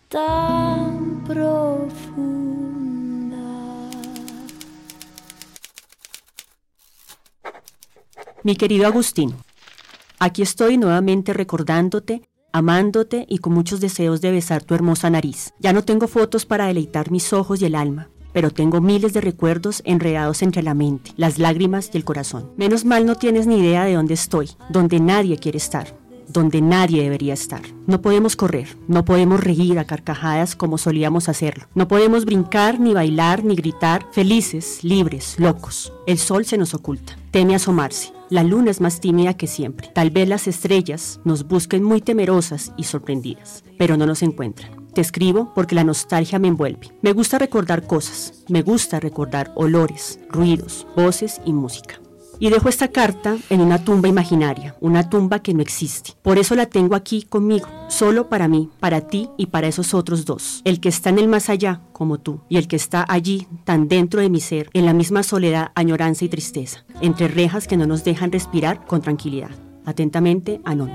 tan 0.07 1.23
profunda. 1.25 2.29
Mi 8.43 8.55
querido 8.55 8.87
Agustín, 8.87 9.35
aquí 10.19 10.41
estoy 10.41 10.77
nuevamente 10.77 11.33
recordándote, 11.33 12.29
amándote 12.51 13.25
y 13.29 13.37
con 13.39 13.53
muchos 13.53 13.79
deseos 13.79 14.21
de 14.21 14.31
besar 14.31 14.63
tu 14.63 14.73
hermosa 14.73 15.09
nariz. 15.09 15.53
Ya 15.59 15.73
no 15.73 15.83
tengo 15.83 16.07
fotos 16.07 16.45
para 16.45 16.67
deleitar 16.67 17.11
mis 17.11 17.33
ojos 17.33 17.61
y 17.61 17.65
el 17.65 17.75
alma, 17.75 18.09
pero 18.33 18.51
tengo 18.51 18.81
miles 18.81 19.13
de 19.13 19.21
recuerdos 19.21 19.81
enredados 19.85 20.41
entre 20.41 20.63
la 20.63 20.73
mente, 20.73 21.11
las 21.17 21.39
lágrimas 21.39 21.89
y 21.93 21.97
el 21.97 22.05
corazón. 22.05 22.51
Menos 22.57 22.85
mal 22.85 23.05
no 23.05 23.15
tienes 23.15 23.47
ni 23.47 23.59
idea 23.59 23.85
de 23.85 23.93
dónde 23.93 24.13
estoy, 24.13 24.49
donde 24.69 24.99
nadie 24.99 25.37
quiere 25.37 25.57
estar 25.57 25.99
donde 26.29 26.61
nadie 26.61 27.03
debería 27.03 27.33
estar. 27.33 27.61
No 27.87 28.01
podemos 28.01 28.35
correr, 28.35 28.77
no 28.87 29.03
podemos 29.03 29.39
reír 29.43 29.79
a 29.79 29.85
carcajadas 29.85 30.55
como 30.55 30.77
solíamos 30.77 31.27
hacerlo. 31.27 31.65
No 31.75 31.87
podemos 31.87 32.25
brincar, 32.25 32.79
ni 32.79 32.93
bailar, 32.93 33.43
ni 33.43 33.55
gritar, 33.55 34.05
felices, 34.11 34.83
libres, 34.83 35.35
locos. 35.39 35.91
El 36.07 36.17
sol 36.17 36.45
se 36.45 36.57
nos 36.57 36.73
oculta, 36.73 37.17
teme 37.31 37.55
asomarse. 37.55 38.13
La 38.29 38.43
luna 38.43 38.69
es 38.69 38.79
más 38.79 38.99
tímida 38.99 39.33
que 39.33 39.47
siempre. 39.47 39.89
Tal 39.93 40.11
vez 40.11 40.29
las 40.29 40.47
estrellas 40.47 41.19
nos 41.23 41.47
busquen 41.47 41.83
muy 41.83 41.99
temerosas 41.99 42.73
y 42.77 42.83
sorprendidas, 42.83 43.63
pero 43.77 43.97
no 43.97 44.05
nos 44.05 44.21
encuentran. 44.21 44.78
Te 44.93 45.01
escribo 45.01 45.51
porque 45.53 45.75
la 45.75 45.83
nostalgia 45.83 46.39
me 46.39 46.47
envuelve. 46.47 46.91
Me 47.01 47.13
gusta 47.13 47.37
recordar 47.37 47.85
cosas, 47.85 48.43
me 48.47 48.61
gusta 48.61 48.99
recordar 48.99 49.51
olores, 49.55 50.19
ruidos, 50.29 50.87
voces 50.95 51.41
y 51.45 51.53
música. 51.53 51.99
Y 52.41 52.49
dejo 52.49 52.69
esta 52.69 52.87
carta 52.87 53.37
en 53.49 53.59
una 53.59 53.83
tumba 53.83 54.07
imaginaria, 54.07 54.73
una 54.79 55.09
tumba 55.09 55.39
que 55.39 55.53
no 55.53 55.61
existe. 55.61 56.13
Por 56.21 56.37
eso 56.37 56.55
la 56.55 56.67
tengo 56.67 56.95
aquí 56.95 57.23
conmigo, 57.23 57.67
solo 57.89 58.29
para 58.29 58.47
mí, 58.47 58.69
para 58.79 59.01
ti 59.01 59.29
y 59.37 59.47
para 59.47 59.67
esos 59.67 59.93
otros 59.93 60.23
dos. 60.23 60.61
El 60.63 60.79
que 60.79 60.87
está 60.87 61.09
en 61.09 61.19
el 61.19 61.27
más 61.27 61.49
allá, 61.49 61.81
como 61.91 62.17
tú, 62.17 62.39
y 62.47 62.55
el 62.55 62.69
que 62.69 62.77
está 62.77 63.05
allí, 63.09 63.45
tan 63.65 63.89
dentro 63.89 64.21
de 64.21 64.29
mi 64.29 64.39
ser, 64.39 64.69
en 64.73 64.85
la 64.85 64.93
misma 64.93 65.21
soledad, 65.21 65.71
añoranza 65.75 66.23
y 66.23 66.29
tristeza, 66.29 66.85
entre 67.01 67.27
rejas 67.27 67.67
que 67.67 67.75
no 67.75 67.85
nos 67.85 68.05
dejan 68.05 68.31
respirar 68.31 68.85
con 68.85 69.01
tranquilidad. 69.01 69.51
Atentamente, 69.85 70.61
Anón. 70.63 70.91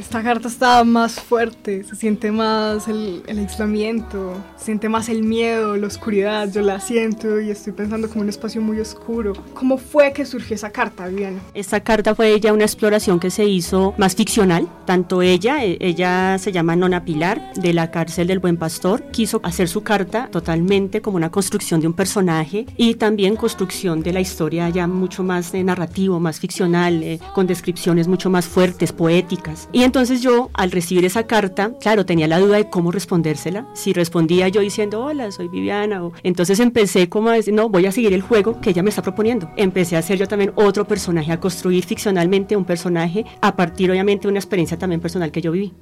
Esta 0.00 0.22
carta 0.22 0.48
está 0.48 0.82
más 0.82 1.20
fuerte, 1.20 1.84
se 1.84 1.94
siente 1.94 2.32
más 2.32 2.88
el, 2.88 3.22
el, 3.26 3.38
aislamiento, 3.38 4.34
se 4.56 4.64
siente 4.64 4.88
más 4.88 5.10
el 5.10 5.22
miedo, 5.22 5.76
la 5.76 5.88
oscuridad, 5.88 6.50
yo 6.50 6.62
la 6.62 6.80
siento 6.80 7.38
y 7.38 7.50
estoy 7.50 7.74
pensando 7.74 8.08
como 8.08 8.22
un 8.22 8.30
espacio 8.30 8.62
muy 8.62 8.80
oscuro. 8.80 9.34
¿Cómo 9.52 9.76
fue 9.76 10.14
que 10.14 10.24
surgió 10.24 10.56
esa 10.56 10.70
carta, 10.70 11.06
Viviana? 11.06 11.40
Esta 11.52 11.80
carta 11.80 12.14
fue 12.14 12.32
ella 12.32 12.54
una 12.54 12.64
exploración 12.64 13.20
que 13.20 13.30
se 13.30 13.44
hizo 13.44 13.92
más 13.98 14.16
ficcional, 14.16 14.66
tanto 14.86 15.20
ella, 15.20 15.62
ella 15.62 16.38
se 16.38 16.50
llama 16.50 16.76
Nona 16.76 17.04
Pilar, 17.04 17.52
de 17.56 17.74
la 17.74 17.90
cárcel 17.90 18.26
del 18.26 18.38
Buen 18.38 18.56
Pastor, 18.56 19.02
quiso 19.10 19.42
hacer 19.44 19.68
su 19.68 19.82
carta 19.82 20.28
totalmente 20.32 21.02
como 21.02 21.18
una 21.18 21.30
construcción 21.30 21.78
de 21.82 21.88
un 21.88 21.92
personaje 21.92 22.64
y 22.78 22.94
también 22.94 23.36
construcción 23.36 24.02
de 24.02 24.14
la 24.14 24.20
historia 24.20 24.70
ya 24.70 24.86
mucho 24.86 25.22
más 25.22 25.52
eh, 25.52 25.62
narrativo, 25.62 26.20
más 26.20 26.40
ficcional, 26.40 27.02
eh, 27.02 27.20
con 27.34 27.46
descripciones 27.46 28.08
mucho 28.08 28.30
más 28.30 28.46
fuertes, 28.46 28.92
poéticas. 28.92 29.68
Y 29.72 29.89
entonces 29.90 30.22
yo, 30.22 30.50
al 30.54 30.70
recibir 30.70 31.04
esa 31.04 31.26
carta, 31.26 31.72
claro, 31.80 32.06
tenía 32.06 32.28
la 32.28 32.38
duda 32.38 32.58
de 32.58 32.70
cómo 32.70 32.92
respondérsela. 32.92 33.66
Si 33.74 33.92
respondía 33.92 34.46
yo 34.46 34.60
diciendo, 34.60 35.04
hola, 35.04 35.32
soy 35.32 35.48
Viviana. 35.48 36.04
O... 36.04 36.12
Entonces 36.22 36.60
empecé 36.60 37.08
como 37.08 37.28
a 37.28 37.32
decir, 37.32 37.52
no, 37.54 37.68
voy 37.68 37.86
a 37.86 37.90
seguir 37.90 38.12
el 38.12 38.22
juego 38.22 38.60
que 38.60 38.70
ella 38.70 38.84
me 38.84 38.90
está 38.90 39.02
proponiendo. 39.02 39.50
Empecé 39.56 39.96
a 39.96 39.98
hacer 39.98 40.16
yo 40.16 40.28
también 40.28 40.52
otro 40.54 40.86
personaje, 40.86 41.32
a 41.32 41.40
construir 41.40 41.84
ficcionalmente 41.84 42.56
un 42.56 42.64
personaje 42.64 43.26
a 43.40 43.56
partir, 43.56 43.90
obviamente, 43.90 44.28
de 44.28 44.28
una 44.28 44.38
experiencia 44.38 44.78
también 44.78 45.00
personal 45.00 45.32
que 45.32 45.42
yo 45.42 45.50
viví. 45.50 45.72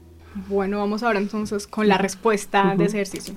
Bueno, 0.49 0.79
vamos 0.79 1.03
ahora 1.03 1.19
entonces 1.19 1.67
con 1.67 1.87
la 1.87 1.99
respuesta 1.99 2.63
uh 2.63 2.67
-huh. 2.69 2.77
de 2.79 2.85
ese 2.87 2.97
ejercicio. 2.97 3.35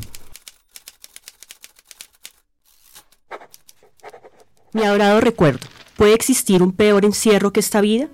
Mi 4.72 4.84
adorado 4.84 5.20
recuerdo, 5.20 5.68
¿puede 5.98 6.14
existir 6.14 6.64
un 6.64 6.72
peor 6.72 7.04
encierro 7.04 7.52
que 7.52 7.60
esta 7.60 7.82
vida? 7.82 8.08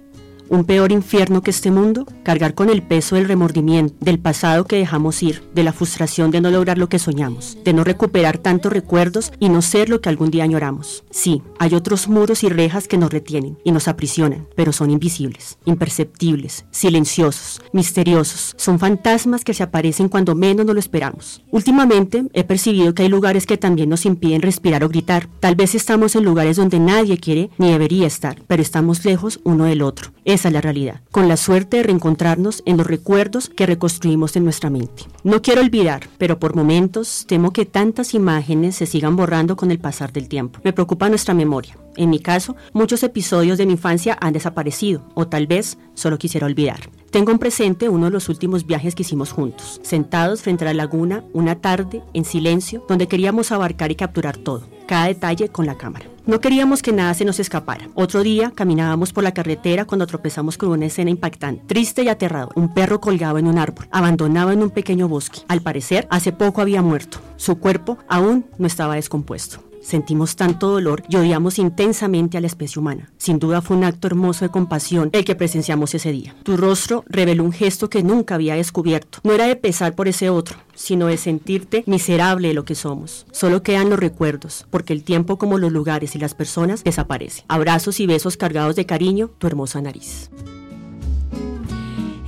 Un 0.50 0.64
peor 0.64 0.92
infierno 0.92 1.42
que 1.42 1.52
este 1.52 1.72
mundo, 1.72 2.06
cargar 2.24 2.54
con 2.54 2.70
el 2.70 2.84
peso 2.84 3.16
del 3.16 3.28
remordimiento, 3.28 3.96
del 4.00 4.20
pasado 4.20 4.66
que 4.66 4.78
dejamos 4.78 5.22
ir, 5.24 5.44
de 5.54 5.64
la 5.64 5.74
frustración 5.74 6.32
de 6.32 6.42
no 6.42 6.52
lograr 6.52 6.78
lo 6.78 6.90
que 6.90 7.00
soñamos, 7.00 7.58
de 7.64 7.74
no 7.74 7.84
recuperar 7.84 8.38
tantos 8.38 8.72
recuerdos 8.72 9.32
y 9.40 9.50
no 9.50 9.62
ser 9.62 9.90
lo 9.90 10.02
que 10.02 10.10
algún 10.10 10.32
día 10.32 10.44
añoramos. 10.44 11.04
Sí, 11.12 11.42
hay 11.60 11.76
otros 11.76 12.08
muros 12.08 12.44
y 12.44 12.50
rejas 12.50 12.88
que 12.88 12.98
nos 12.98 13.12
retienen 13.12 13.58
y 13.64 13.72
nos 13.72 13.88
aprisionan, 13.88 14.48
pero 14.56 14.74
son 14.74 14.92
invisibles, 14.92 15.58
imperceptibles, 15.66 16.66
silenciosos, 16.72 17.62
misteriosos. 17.74 18.54
Son 18.58 18.80
fantasmas 18.80 19.44
que 19.44 19.54
se 19.54 19.64
aparecen 19.64 20.10
cuando 20.10 20.36
menos 20.36 20.66
nos 20.66 20.76
lo 20.76 20.80
esperamos. 20.80 21.42
Últimamente 21.52 22.26
he 22.34 22.44
percibido 22.44 22.94
que 22.94 23.04
hay 23.04 23.10
lugares 23.10 23.46
que 23.46 23.58
también 23.58 23.90
nos 23.90 24.06
impiden 24.06 24.42
respirar 24.42 24.84
o 24.84 24.90
gritar. 24.90 25.28
Tal 25.40 25.56
vez 25.56 25.76
estamos 25.76 26.16
en 26.16 26.24
lugares 26.24 26.58
donde 26.58 26.80
nadie 26.80 27.18
quiere 27.18 27.50
ni 27.58 27.72
debería 27.72 28.08
estar, 28.08 28.42
pero 28.48 28.62
estamos 28.62 29.06
lejos 29.06 29.40
uno 29.44 29.66
del 29.66 29.82
otro. 29.82 30.12
Esa 30.38 30.50
es 30.50 30.54
la 30.54 30.62
realidad, 30.62 31.02
con 31.10 31.28
la 31.28 31.36
suerte 31.36 31.78
de 31.78 31.84
reencontrarnos 31.84 32.62
en 32.68 32.78
los 32.78 32.86
recuerdos 32.86 33.50
que 33.50 33.66
reconstruimos 33.66 34.36
en 34.36 34.44
nuestra 34.44 34.70
mente. 34.70 35.06
No 35.24 35.42
quiero 35.42 35.62
olvidar, 35.62 36.08
pero 36.20 36.38
por 36.38 36.56
momentos 36.56 37.26
temo 37.28 37.52
que 37.52 37.66
tantas 37.66 38.14
imágenes 38.14 38.76
se 38.76 38.86
sigan 38.86 39.16
borrando 39.16 39.56
con 39.56 39.72
el 39.72 39.80
pasar 39.80 40.14
del 40.14 40.28
tiempo. 40.28 40.60
Me 40.64 40.74
preocupa 40.74 41.10
nuestra 41.10 41.34
memoria. 41.34 41.76
En 41.96 42.12
mi 42.12 42.20
caso, 42.20 42.56
muchos 42.72 43.02
episodios 43.02 43.58
de 43.58 43.66
mi 43.66 43.72
infancia 43.72 44.16
han 44.22 44.34
desaparecido, 44.34 45.02
o 45.16 45.28
tal 45.28 45.48
vez 45.48 45.80
solo 45.96 46.20
quisiera 46.20 46.46
olvidar. 46.46 46.82
Tengo 47.10 47.32
en 47.32 47.40
presente 47.40 47.90
uno 47.90 48.06
de 48.06 48.12
los 48.12 48.30
últimos 48.30 48.68
viajes 48.68 48.94
que 48.94 49.02
hicimos 49.02 49.32
juntos, 49.32 49.82
sentados 49.82 50.44
frente 50.44 50.66
a 50.66 50.68
la 50.68 50.76
laguna, 50.76 51.24
una 51.34 51.56
tarde, 51.56 52.04
en 52.14 52.26
silencio, 52.26 52.86
donde 52.88 53.08
queríamos 53.08 53.52
abarcar 53.52 53.90
y 53.90 53.96
capturar 53.96 54.38
todo, 54.38 54.68
cada 54.88 55.08
detalle 55.08 55.50
con 55.50 55.66
la 55.66 55.80
cámara. 55.80 56.06
No 56.28 56.42
queríamos 56.42 56.82
que 56.82 56.92
nada 56.92 57.14
se 57.14 57.24
nos 57.24 57.40
escapara. 57.40 57.88
Otro 57.96 58.22
día 58.22 58.52
caminábamos 58.54 59.14
por 59.14 59.24
la 59.24 59.34
carretera 59.34 59.86
cuando 59.86 60.06
tropezamos 60.08 60.58
con 60.58 60.68
una 60.68 60.88
escena 60.88 61.10
impactante, 61.10 61.64
triste 61.68 62.04
y 62.04 62.10
aterradora. 62.10 62.52
Un 62.56 62.74
perro 62.74 63.00
colgado 63.00 63.38
en 63.38 63.48
un 63.48 63.58
árbol, 63.58 63.88
abandonado 63.92 64.52
en 64.52 64.62
un 64.62 64.70
pequeño 64.70 65.08
bosque. 65.08 65.40
Al 65.48 65.62
parecer, 65.62 66.06
hace 66.12 66.34
poco 66.34 66.60
había 66.60 66.82
muerto. 66.82 67.20
Su 67.38 67.60
cuerpo 67.60 67.98
aún 68.10 68.46
no 68.58 68.68
estaba 68.68 68.96
descompuesto. 68.96 69.67
Sentimos 69.88 70.36
tanto 70.36 70.68
dolor 70.68 71.02
y 71.08 71.16
odiamos 71.16 71.58
intensamente 71.60 72.38
a 72.38 72.42
la 72.42 72.48
especie 72.48 72.78
humana. 72.78 73.10
Sin 73.18 73.40
duda 73.40 73.62
fue 73.62 73.78
un 73.78 73.86
acto 73.86 74.08
hermoso 74.08 74.44
de 74.44 74.52
compasión 74.52 75.10
el 75.14 75.24
que 75.24 75.34
presenciamos 75.34 75.96
ese 75.96 76.12
día. 76.12 76.36
Tu 76.44 76.58
rostro 76.58 77.06
reveló 77.08 77.46
un 77.46 77.54
gesto 77.54 77.90
que 77.90 78.04
nunca 78.04 78.36
había 78.36 78.56
descubierto. 78.56 79.20
No 79.24 79.32
era 79.32 79.48
de 79.48 79.56
pesar 79.56 79.96
por 79.96 80.10
ese 80.10 80.30
otro, 80.30 80.58
sino 80.76 81.08
de 81.08 81.16
sentirte 81.16 81.86
miserable 81.88 82.50
de 82.50 82.54
lo 82.54 82.66
que 82.66 82.76
somos. 82.76 83.28
Solo 83.32 83.64
quedan 83.64 83.90
los 83.90 83.98
recuerdos, 83.98 84.68
porque 84.72 84.92
el 84.92 85.06
tiempo 85.06 85.38
como 85.38 85.58
los 85.58 85.72
lugares 85.72 86.18
y 86.18 86.20
las 86.20 86.36
personas 86.36 86.84
desaparece. 86.84 87.46
Abrazos 87.48 88.02
y 88.02 88.08
besos 88.08 88.36
cargados 88.36 88.76
de 88.76 88.86
cariño, 88.86 89.32
tu 89.38 89.48
hermosa 89.48 89.82
nariz. 89.82 90.30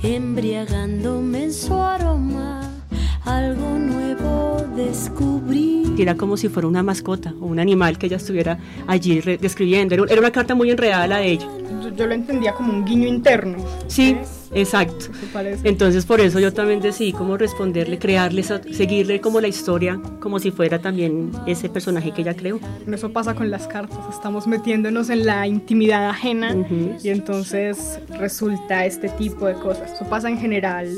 Embriagándome 0.02 1.44
en 1.44 1.52
su 1.52 1.74
aroma, 1.74 2.59
algo 3.24 3.78
nuevo 3.78 4.64
descubrí. 4.76 5.94
Era 5.98 6.16
como 6.16 6.36
si 6.36 6.48
fuera 6.48 6.66
una 6.66 6.82
mascota 6.82 7.34
o 7.40 7.46
un 7.46 7.58
animal 7.58 7.98
que 7.98 8.06
ella 8.06 8.16
estuviera 8.16 8.58
allí 8.86 9.20
describiendo. 9.20 9.94
Era, 9.94 10.04
era, 10.08 10.20
una 10.20 10.30
carta 10.30 10.54
muy 10.54 10.70
enredada 10.70 11.06
la 11.06 11.18
de 11.18 11.32
ella. 11.32 11.48
Yo, 11.82 11.94
yo, 11.94 12.06
lo 12.06 12.14
entendía 12.14 12.52
como 12.52 12.72
un 12.72 12.84
guiño 12.84 13.06
interno. 13.06 13.58
Sí, 13.86 14.16
exacto. 14.52 15.06
Entonces 15.64 16.06
por 16.06 16.20
eso 16.20 16.40
yo 16.40 16.52
también 16.52 16.80
decidí 16.80 17.12
como 17.12 17.36
responderle, 17.36 17.98
crearle, 17.98 18.42
seguirle 18.42 19.20
como 19.20 19.40
la 19.40 19.48
historia, 19.48 20.00
como 20.20 20.38
si 20.38 20.50
fuera 20.50 20.78
también 20.78 21.32
ese 21.46 21.68
personaje 21.68 22.12
que 22.12 22.22
ella 22.22 22.34
creó. 22.34 22.58
Eso 22.90 23.12
pasa 23.12 23.34
con 23.34 23.50
las 23.50 23.66
cartas, 23.66 23.98
estamos 24.10 24.46
metiéndonos 24.46 25.10
en 25.10 25.26
la 25.26 25.46
intimidad 25.46 26.08
ajena 26.08 26.54
uh 26.54 26.64
-huh. 26.64 27.04
y 27.04 27.10
entonces 27.10 28.00
resulta 28.18 28.86
este 28.86 29.08
tipo 29.10 29.46
de 29.46 29.54
cosas. 29.54 29.92
Eso 29.92 30.08
pasa 30.08 30.28
en 30.28 30.38
general 30.38 30.88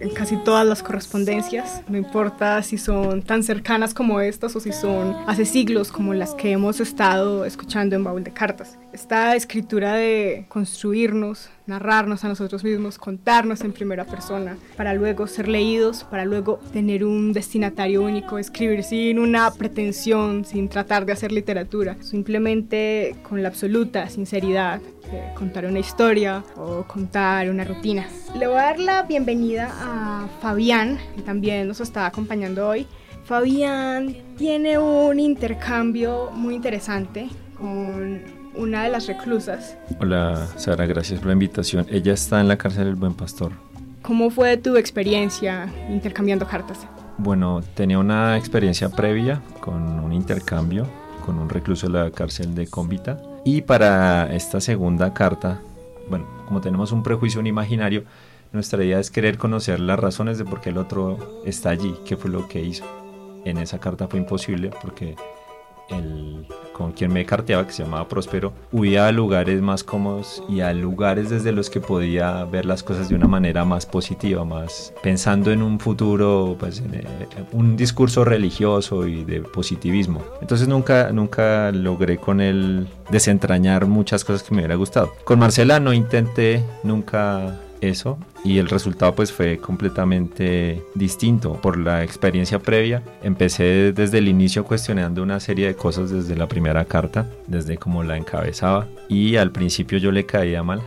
en 0.00 0.10
casi 0.10 0.36
todas 0.36 0.66
las 0.66 0.82
correspondencias, 0.82 1.82
no 1.88 1.96
importa 1.96 2.62
si 2.62 2.78
son 2.78 3.22
tan 3.22 3.42
cercanas 3.42 3.94
como 3.94 4.20
estas 4.20 4.54
o 4.56 4.60
si 4.60 4.72
son 4.72 5.16
hace 5.26 5.44
siglos 5.44 5.90
como 5.90 6.14
las 6.14 6.34
que 6.34 6.52
hemos 6.52 6.80
estado 6.80 7.44
escuchando 7.44 7.96
en 7.96 8.04
Baúl 8.04 8.24
de 8.24 8.32
Cartas. 8.32 8.78
Esta 8.92 9.34
escritura 9.36 9.94
de 9.94 10.46
construirnos, 10.48 11.48
narrarnos 11.66 12.24
a 12.24 12.28
nosotros 12.28 12.64
mismos, 12.64 12.98
contarnos 12.98 13.62
en 13.62 13.72
primera 13.72 14.04
persona, 14.04 14.56
para 14.76 14.94
luego 14.94 15.26
ser 15.26 15.48
leídos, 15.48 16.04
para 16.04 16.24
luego 16.24 16.58
tener 16.72 17.04
un 17.04 17.32
destinatario 17.32 18.02
único, 18.02 18.38
escribir 18.38 18.82
sin 18.82 19.18
una 19.18 19.50
pretensión, 19.50 20.44
sin 20.44 20.68
tratar 20.68 21.06
de 21.06 21.12
hacer 21.12 21.32
literatura, 21.32 21.96
simplemente 22.00 23.16
con 23.22 23.42
la 23.42 23.48
absoluta 23.48 24.08
sinceridad 24.08 24.80
de 25.10 25.34
contar 25.34 25.66
una 25.66 25.78
historia 25.78 26.42
o 26.56 26.84
contar 26.84 27.48
una 27.50 27.64
rutina. 27.64 28.06
Le 28.38 28.46
voy 28.46 28.58
a 28.58 28.62
dar 28.62 28.78
la 28.78 29.02
bienvenida 29.02 29.70
a 29.72 30.28
Fabián, 30.40 30.98
que 31.14 31.22
también 31.22 31.68
nos 31.68 31.80
está 31.80 32.06
acompañando 32.06 32.68
hoy. 32.68 32.86
Fabián 33.24 34.16
tiene 34.36 34.78
un 34.78 35.18
intercambio 35.18 36.30
muy 36.32 36.54
interesante 36.54 37.28
con 37.58 38.35
una 38.56 38.84
de 38.84 38.90
las 38.90 39.06
reclusas. 39.06 39.76
Hola 40.00 40.46
Sara, 40.56 40.86
gracias 40.86 41.20
por 41.20 41.28
la 41.28 41.32
invitación. 41.34 41.86
Ella 41.90 42.14
está 42.14 42.40
en 42.40 42.48
la 42.48 42.56
cárcel 42.56 42.84
del 42.84 42.94
Buen 42.94 43.14
Pastor. 43.14 43.52
¿Cómo 44.02 44.30
fue 44.30 44.56
tu 44.56 44.76
experiencia 44.76 45.68
intercambiando 45.90 46.46
cartas? 46.46 46.86
Bueno, 47.18 47.62
tenía 47.74 47.98
una 47.98 48.36
experiencia 48.36 48.88
previa 48.88 49.42
con 49.60 50.00
un 50.00 50.12
intercambio 50.12 50.86
con 51.26 51.40
un 51.40 51.48
recluso 51.48 51.88
de 51.88 51.92
la 51.98 52.10
cárcel 52.12 52.54
de 52.54 52.68
Convita. 52.68 53.20
Y 53.44 53.62
para 53.62 54.32
esta 54.32 54.60
segunda 54.60 55.12
carta, 55.12 55.60
bueno, 56.08 56.26
como 56.46 56.60
tenemos 56.60 56.92
un 56.92 57.02
prejuicio, 57.02 57.40
un 57.40 57.48
imaginario, 57.48 58.04
nuestra 58.52 58.82
idea 58.82 59.00
es 59.00 59.10
querer 59.10 59.36
conocer 59.36 59.80
las 59.80 59.98
razones 59.98 60.38
de 60.38 60.44
por 60.44 60.60
qué 60.60 60.70
el 60.70 60.78
otro 60.78 61.42
está 61.44 61.70
allí, 61.70 61.94
qué 62.06 62.16
fue 62.16 62.30
lo 62.30 62.48
que 62.48 62.62
hizo. 62.62 62.84
En 63.44 63.58
esa 63.58 63.78
carta 63.78 64.06
fue 64.06 64.20
imposible 64.20 64.70
porque 64.80 65.16
el, 65.90 66.46
con 66.76 66.92
quien 66.92 67.10
me 67.10 67.24
carteaba, 67.24 67.66
que 67.66 67.72
se 67.72 67.84
llamaba 67.84 68.06
Próspero, 68.06 68.52
huía 68.70 69.06
a 69.08 69.12
lugares 69.12 69.62
más 69.62 69.82
cómodos 69.82 70.42
y 70.46 70.60
a 70.60 70.74
lugares 70.74 71.30
desde 71.30 71.50
los 71.50 71.70
que 71.70 71.80
podía 71.80 72.44
ver 72.44 72.66
las 72.66 72.82
cosas 72.82 73.08
de 73.08 73.14
una 73.14 73.26
manera 73.26 73.64
más 73.64 73.86
positiva, 73.86 74.44
más 74.44 74.92
pensando 75.02 75.50
en 75.52 75.62
un 75.62 75.80
futuro, 75.80 76.54
pues 76.58 76.80
en, 76.80 76.94
eh, 76.94 77.06
un 77.52 77.76
discurso 77.78 78.26
religioso 78.26 79.06
y 79.06 79.24
de 79.24 79.40
positivismo. 79.40 80.22
Entonces 80.42 80.68
nunca, 80.68 81.10
nunca 81.12 81.72
logré 81.72 82.18
con 82.18 82.42
él 82.42 82.86
desentrañar 83.10 83.86
muchas 83.86 84.22
cosas 84.22 84.42
que 84.42 84.54
me 84.54 84.60
hubiera 84.60 84.74
gustado. 84.74 85.12
Con 85.24 85.38
Marcela 85.38 85.80
no 85.80 85.94
intenté 85.94 86.62
nunca 86.82 87.58
eso 87.80 88.18
y 88.44 88.58
el 88.58 88.68
resultado 88.68 89.14
pues 89.14 89.32
fue 89.32 89.58
completamente 89.58 90.82
distinto 90.94 91.54
por 91.60 91.78
la 91.78 92.02
experiencia 92.04 92.58
previa. 92.58 93.02
Empecé 93.22 93.92
desde 93.92 94.18
el 94.18 94.28
inicio 94.28 94.64
cuestionando 94.64 95.22
una 95.22 95.40
serie 95.40 95.66
de 95.66 95.74
cosas 95.74 96.10
desde 96.10 96.36
la 96.36 96.46
primera 96.46 96.84
carta, 96.84 97.26
desde 97.46 97.76
cómo 97.76 98.02
la 98.02 98.16
encabezaba 98.16 98.86
y 99.08 99.36
al 99.36 99.52
principio 99.52 99.98
yo 99.98 100.12
le 100.12 100.26
caía 100.26 100.62
mal 100.62 100.80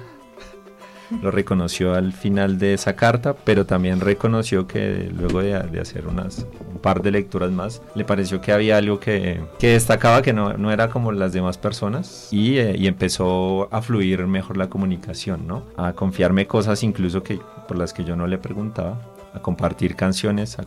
lo 1.21 1.31
reconoció 1.31 1.93
al 1.93 2.13
final 2.13 2.59
de 2.59 2.73
esa 2.73 2.95
carta, 2.95 3.35
pero 3.43 3.65
también 3.65 3.99
reconoció 3.99 4.67
que 4.67 5.11
luego 5.15 5.41
de, 5.41 5.55
hacer 5.79 6.07
unas, 6.07 6.45
un 6.71 6.79
par 6.79 7.01
de 7.01 7.11
lecturas 7.11 7.51
más, 7.51 7.81
le 7.95 8.05
pareció 8.05 8.41
que 8.41 8.51
había 8.51 8.77
algo 8.77 8.99
que, 8.99 9.41
destacaba, 9.59 10.21
que 10.21 10.33
no, 10.33 10.71
era 10.71 10.89
como 10.89 11.11
las 11.11 11.33
demás 11.33 11.57
personas, 11.57 12.29
y, 12.31 12.57
eh, 12.57 12.87
empezó 12.87 13.67
a 13.71 13.81
fluir 13.81 14.25
mejor 14.25 14.57
la 14.57 14.69
comunicación. 14.69 15.39
A 15.77 15.93
confiarme 15.93 16.47
cosas 16.47 16.83
incluso 16.83 17.23
que 17.23 17.39
por 17.67 17.77
las 17.77 17.93
que 17.93 18.03
yo 18.03 18.15
no 18.15 18.27
le 18.27 18.37
preguntaba 18.37 18.99
compartir 19.41 19.95
canciones, 19.95 20.57
a 20.59 20.65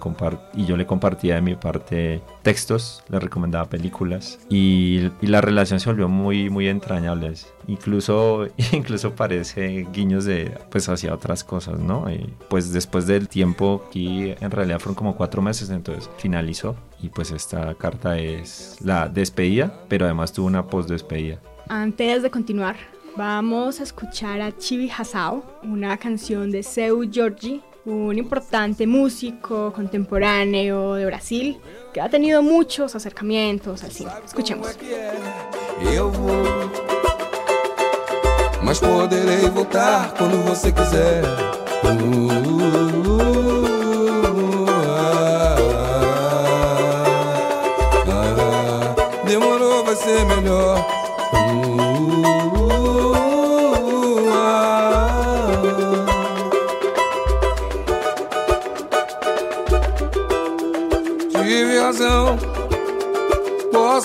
y 0.55 0.67
yo 0.67 0.77
le 0.77 0.87
compartía 0.87 1.37
de 1.37 1.43
mi 1.43 1.55
parte 1.55 2.23
textos, 2.43 3.03
le 3.09 3.19
recomendaba 3.19 3.67
películas 3.67 4.39
y, 4.49 5.11
y, 5.21 5.27
la 5.27 5.41
relación 5.41 5.81
se 5.81 5.89
volvió 5.89 6.09
muy 6.09 6.51
muy 6.51 6.69
entrañable. 6.69 7.33
Incluso 7.67 8.49
incluso 8.73 9.15
parece 9.15 9.87
guiños 9.93 10.25
de 10.25 10.53
pues 10.71 10.89
hacia 10.89 11.15
otras 11.15 11.45
cosas, 11.45 11.79
¿no? 11.79 12.11
Y 12.11 12.33
pues 12.49 12.73
después 12.73 13.07
del 13.07 13.29
tiempo 13.29 13.85
aquí 13.89 14.35
en 14.41 14.51
realidad 14.51 14.79
fueron 14.79 14.95
como 14.95 15.17
cuatro 15.17 15.43
meses, 15.43 15.71
entonces 15.71 16.11
finalizó 16.19 16.77
y 17.01 17.09
pues 17.09 17.31
esta 17.31 17.75
carta 17.75 18.19
es 18.19 18.77
la 18.81 19.09
despedida, 19.09 19.73
pero 19.89 20.05
además 20.05 20.33
tuvo 20.33 20.47
una 20.47 20.67
post 20.67 20.89
despedida. 20.89 21.39
Antes 21.69 22.23
de 22.23 22.31
continuar, 22.31 22.77
vamos 23.17 23.81
a 23.81 23.83
escuchar 23.83 24.41
a 24.41 24.57
Chibi 24.57 24.91
Hasao, 24.91 25.45
una 25.63 25.97
canción 25.97 26.51
de 26.51 26.63
Seu 26.63 27.03
Giorgi 27.11 27.63
un 27.85 28.17
importante 28.17 28.87
músico 28.87 29.73
contemporáneo 29.73 30.95
de 30.95 31.07
Brasil 31.07 31.61
que 31.93 32.01
ha 32.01 32.09
tenido 32.09 32.43
muchos 32.43 32.95
acercamientos 32.95 33.83
al 33.83 33.91
cine. 33.91 34.11
Escuchemos. 34.25 34.79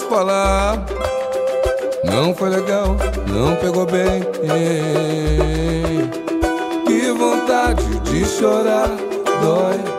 Falar. 0.09 0.85
Não 2.03 2.33
foi 2.33 2.49
legal, 2.49 2.95
não 3.27 3.55
pegou 3.55 3.85
bem. 3.85 4.21
Que 6.85 7.11
vontade 7.11 7.99
de 7.99 8.25
chorar, 8.25 8.89
dói. 9.41 9.97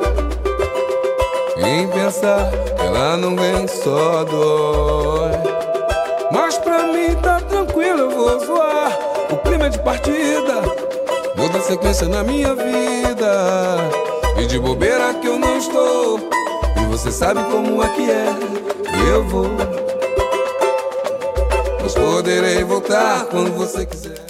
Em 1.65 1.87
pensar 1.89 2.51
ela 2.79 3.17
não 3.17 3.37
vem, 3.37 3.67
só 3.69 4.25
dói. 4.25 5.33
Mas 6.33 6.57
pra 6.59 6.85
mim 6.85 7.15
tá 7.23 7.41
tranquilo, 7.41 8.01
eu 8.01 8.11
vou 8.11 8.39
zoar. 8.41 8.99
O 9.31 9.37
clima 9.37 9.67
é 9.67 9.69
de 9.69 9.79
partida, 9.81 10.63
vou 11.37 11.49
dar 11.49 11.61
sequência 11.61 12.09
na 12.09 12.23
minha 12.23 12.55
vida. 12.55 13.77
E 14.39 14.47
de 14.47 14.59
bobeira 14.59 15.13
que 15.15 15.27
eu 15.27 15.39
não 15.39 15.59
estou. 15.59 16.21
Você 16.91 17.13
sabe 17.13 17.43
como 17.45 17.83
é 17.83 17.89
que 17.89 18.11
é, 18.11 18.35
eu 19.13 19.25
vou. 19.25 19.88
Mas 21.99 22.15
poderei 22.15 22.63
voltar 22.63 23.27
quando 23.27 23.53
você 23.55 23.85
quiser. 23.85 24.25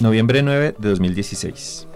Noviembre 0.00 0.42
9 0.42 0.76
de 0.78 0.88
2016. 0.88 1.88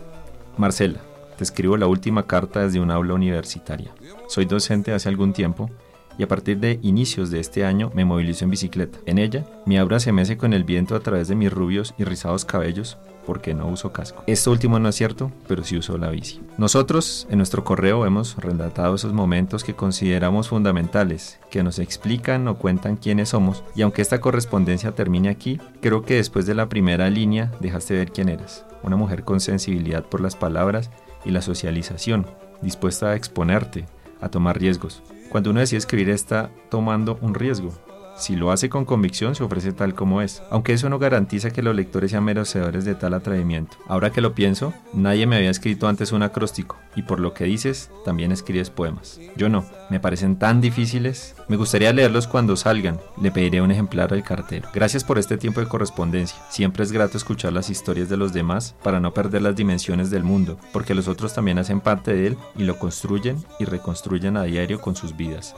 Marcela, 0.57 1.01
te 1.37 1.45
escribo 1.45 1.77
la 1.77 1.87
última 1.87 2.25
carta 2.25 2.61
desde 2.61 2.81
un 2.81 2.91
aula 2.91 3.15
universitaria. 3.15 3.93
Soy 4.27 4.47
docente 4.47 4.93
hace 4.93 5.09
algún 5.09 5.33
tiempo 5.33 5.71
y 6.19 6.25
a 6.25 6.29
partir 6.29 6.59
de 6.59 6.79
inicios 6.83 7.31
de 7.31 7.41
este 7.41 7.65
año 7.65 7.91
me 7.95 8.05
movilizo 8.05 8.45
en 8.45 8.51
bicicleta. 8.51 8.99
En 9.07 9.19
ella, 9.19 9.45
mi 9.65 9.79
aura 9.79 10.01
se 10.01 10.13
mece 10.13 10.37
con 10.37 10.53
el 10.53 10.65
viento 10.65 10.97
a 10.97 11.01
través 11.01 11.29
de 11.29 11.37
mis 11.37 11.53
rubios 11.53 11.95
y 11.99 12.05
rizados 12.05 12.45
cabellos 12.45 12.99
porque 13.27 13.55
no 13.55 13.67
uso 13.69 13.93
casco. 13.93 14.25
Esto 14.27 14.51
último 14.51 14.79
no 14.79 14.89
es 14.89 14.97
cierto, 14.97 15.31
pero 15.49 15.65
sí 15.65 15.77
uso 15.77 15.99
la 15.99 16.11
bici. 16.11 16.41
Nosotros 16.59 17.27
en 17.31 17.39
nuestro 17.39 17.65
correo 17.65 18.07
hemos 18.07 18.37
relatado 18.37 18.95
esos 18.95 19.13
momentos 19.13 19.65
que 19.65 19.75
consideramos 19.75 20.49
fundamentales, 20.49 21.39
que 21.51 21.63
nos 21.63 21.79
explican 21.79 22.49
o 22.49 22.57
cuentan 22.57 22.97
quiénes 22.97 23.31
somos, 23.31 23.65
y 23.75 23.83
aunque 23.83 24.03
esta 24.03 24.21
correspondencia 24.21 24.93
termine 24.93 25.29
aquí, 25.29 25.61
creo 25.81 26.03
que 26.03 26.17
después 26.17 26.47
de 26.47 26.55
la 26.55 26.69
primera 26.69 27.11
línea 27.11 27.53
dejaste 27.61 27.95
ver 27.95 28.13
quién 28.13 28.29
eras. 28.29 28.65
Una 28.83 28.97
mujer 28.97 29.25
con 29.25 29.41
sensibilidad 29.41 30.05
por 30.05 30.21
las 30.21 30.37
palabras 30.37 30.91
y 31.25 31.31
la 31.31 31.43
socialización, 31.43 32.27
dispuesta 32.63 33.11
a 33.11 33.17
exponerte, 33.17 33.87
a 34.21 34.29
tomar 34.29 34.59
riesgos. 34.59 35.03
Cuando 35.29 35.51
uno 35.51 35.61
decide 35.61 35.79
escribir 35.79 36.11
está 36.11 36.51
tomando 36.71 37.19
un 37.23 37.35
riesgo, 37.35 37.73
si 38.17 38.37
lo 38.37 38.53
hace 38.53 38.69
con 38.69 38.85
convicción, 38.85 39.35
se 39.35 39.43
ofrece 39.43 39.73
tal 39.73 39.95
como 39.95 40.23
es, 40.23 40.43
aunque 40.51 40.73
eso 40.73 40.89
no 40.89 40.99
garantiza 40.99 41.51
que 41.51 41.63
los 41.63 41.75
lectores 41.75 42.11
sean 42.11 42.25
merecedores 42.25 42.85
de 42.85 42.95
tal 42.95 43.15
atrevimiento. 43.15 43.77
Ahora 43.89 44.11
que 44.11 44.21
lo 44.21 44.35
pienso, 44.35 44.73
nadie 44.93 45.27
me 45.27 45.37
había 45.37 45.51
escrito 45.51 45.89
antes 45.89 46.13
un 46.13 46.23
acróstico, 46.23 46.77
y 46.95 47.03
por 47.03 47.21
lo 47.21 47.35
que 47.35 47.45
dices, 47.45 47.91
también 48.05 48.33
escribes 48.33 48.71
poemas. 48.71 49.19
Yo 49.37 49.49
no, 49.49 49.65
me 49.91 50.01
parecen 50.01 50.39
tan 50.39 50.61
difíciles. 50.61 51.35
Me 51.49 51.57
gustaría 51.57 51.93
leerlos 51.93 52.27
cuando 52.27 52.57
salgan, 52.57 53.01
le 53.21 53.31
pediré 53.31 53.61
un 53.61 53.71
ejemplar 53.71 54.13
al 54.13 54.23
cartero. 54.23 54.69
Gracias 54.73 55.05
por 55.05 55.19
este 55.19 55.37
tiempo 55.37 55.61
de 55.61 55.69
correspondencia. 55.69 56.39
Siempre 56.51 56.85
es 56.85 56.93
grato 56.93 57.17
escuchar 57.17 57.53
las 57.53 57.71
historias 57.71 58.09
de 58.09 58.17
los 58.17 58.33
demás 58.33 58.75
para 58.83 59.01
no 59.01 59.15
perder 59.15 59.43
las 59.43 59.57
dimensiones 59.57 60.11
del 60.11 60.25
mundo, 60.25 60.59
porque 60.73 60.95
los 60.95 61.09
otros 61.09 61.35
también 61.35 61.59
hacen 61.59 61.81
parte 61.81 62.15
de 62.15 62.29
él 62.29 62.39
y 62.57 62.65
lo 62.65 62.79
construyen 62.79 63.45
y 63.59 63.65
reconstruyen 63.65 64.37
a 64.37 64.45
diario 64.45 64.81
con 64.81 64.97
sus 64.97 65.17
vidas. 65.17 65.55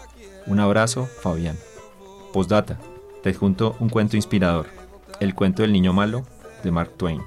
Un 0.47 0.61
abrazo, 0.61 1.09
Fabián. 1.23 1.57
Postdata. 2.35 2.81
Te 3.23 3.33
junto 3.33 3.77
un 3.79 3.89
cuento 3.89 4.17
inspirador. 4.17 4.67
El 5.21 5.37
cuento 5.37 5.63
del 5.63 5.73
niño 5.73 5.93
malo 5.93 6.25
de 6.65 6.73
Mark 6.73 6.91
Twain. 6.97 7.21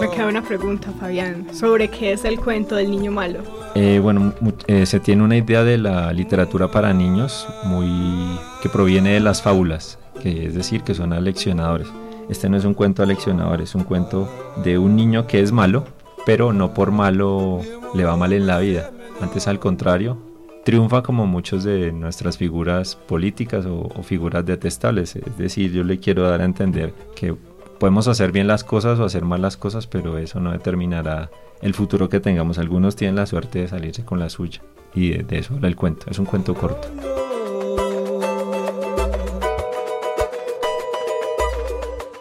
Me 0.00 0.10
queda 0.10 0.26
una 0.26 0.42
pregunta, 0.42 0.90
Fabián, 0.98 1.46
sobre 1.54 1.88
qué 1.88 2.12
es 2.12 2.24
el 2.24 2.40
cuento 2.40 2.74
del 2.74 2.90
niño 2.90 3.12
malo. 3.12 3.44
Eh, 3.76 4.00
bueno, 4.02 4.34
eh, 4.66 4.86
se 4.86 4.98
tiene 4.98 5.22
una 5.22 5.36
idea 5.36 5.62
de 5.62 5.78
la 5.78 6.12
literatura 6.12 6.68
para 6.68 6.92
niños 6.92 7.46
muy 7.64 8.36
que 8.60 8.68
proviene 8.68 9.10
de 9.10 9.20
las 9.20 9.40
fábulas, 9.40 10.00
que 10.20 10.46
es 10.46 10.54
decir, 10.54 10.82
que 10.82 10.94
son 10.94 11.12
aleccionadores. 11.12 11.86
Este 12.28 12.48
no 12.48 12.56
es 12.56 12.64
un 12.64 12.74
cuento 12.74 13.04
aleccionador, 13.04 13.60
es 13.60 13.74
un 13.76 13.84
cuento 13.84 14.28
de 14.64 14.78
un 14.78 14.96
niño 14.96 15.26
que 15.26 15.40
es 15.40 15.52
malo, 15.52 15.86
pero 16.28 16.52
no 16.52 16.74
por 16.74 16.92
malo 16.92 17.62
le 17.94 18.04
va 18.04 18.14
mal 18.18 18.34
en 18.34 18.46
la 18.46 18.58
vida. 18.58 18.90
Antes 19.22 19.48
al 19.48 19.58
contrario, 19.58 20.18
triunfa 20.62 21.02
como 21.02 21.26
muchos 21.26 21.64
de 21.64 21.90
nuestras 21.90 22.36
figuras 22.36 22.96
políticas 22.96 23.64
o, 23.64 23.88
figuras 24.02 24.44
detestables. 24.44 25.16
Es 25.16 25.38
decir, 25.38 25.72
yo 25.72 25.84
le 25.84 26.00
quiero 26.00 26.28
dar 26.28 26.42
a 26.42 26.44
entender 26.44 26.92
que 27.16 27.34
podemos 27.78 28.08
hacer 28.08 28.30
bien 28.30 28.46
las 28.46 28.62
cosas 28.62 28.98
o 28.98 29.06
hacer 29.06 29.24
mal 29.24 29.40
las 29.40 29.56
cosas, 29.56 29.86
pero 29.86 30.18
eso 30.18 30.38
no 30.38 30.52
determinará 30.52 31.30
el 31.62 31.72
futuro 31.72 32.10
que 32.10 32.20
tengamos. 32.20 32.58
Algunos 32.58 32.94
tienen 32.94 33.16
la 33.16 33.24
suerte 33.24 33.60
de 33.60 33.68
salirse 33.68 34.04
con 34.04 34.18
la 34.18 34.28
suya 34.28 34.60
y 34.94 35.12
de, 35.12 35.38
eso 35.38 35.54
habla 35.54 35.68
el 35.68 35.76
cuento. 35.76 36.10
Es 36.10 36.18
un 36.18 36.26
cuento 36.26 36.52
corto. 36.52 36.88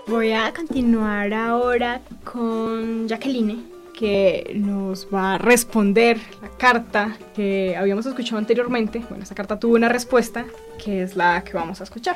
Voy 0.07 0.31
a 0.31 0.53
continuar 0.53 1.33
ahora 1.33 1.99
con 2.23 3.05
Jacqueline, 3.09 3.76
que 3.97 4.51
nos 4.55 5.07
va 5.11 5.33
a 5.33 5.37
responder 5.39 6.19
la 6.41 6.49
carta 6.49 7.17
que 7.35 7.75
habíamos 7.75 8.05
escuchado 8.05 8.37
anteriormente. 8.37 9.01
Bueno, 9.09 9.23
esta 9.23 9.33
carta 9.33 9.59
tuvo 9.59 9.75
una 9.75 9.89
respuesta, 9.89 10.45
que 10.83 11.01
es 11.01 11.15
la 11.15 11.43
que 11.43 11.53
vamos 11.53 11.81
a 11.81 11.83
escuchar. 11.83 12.15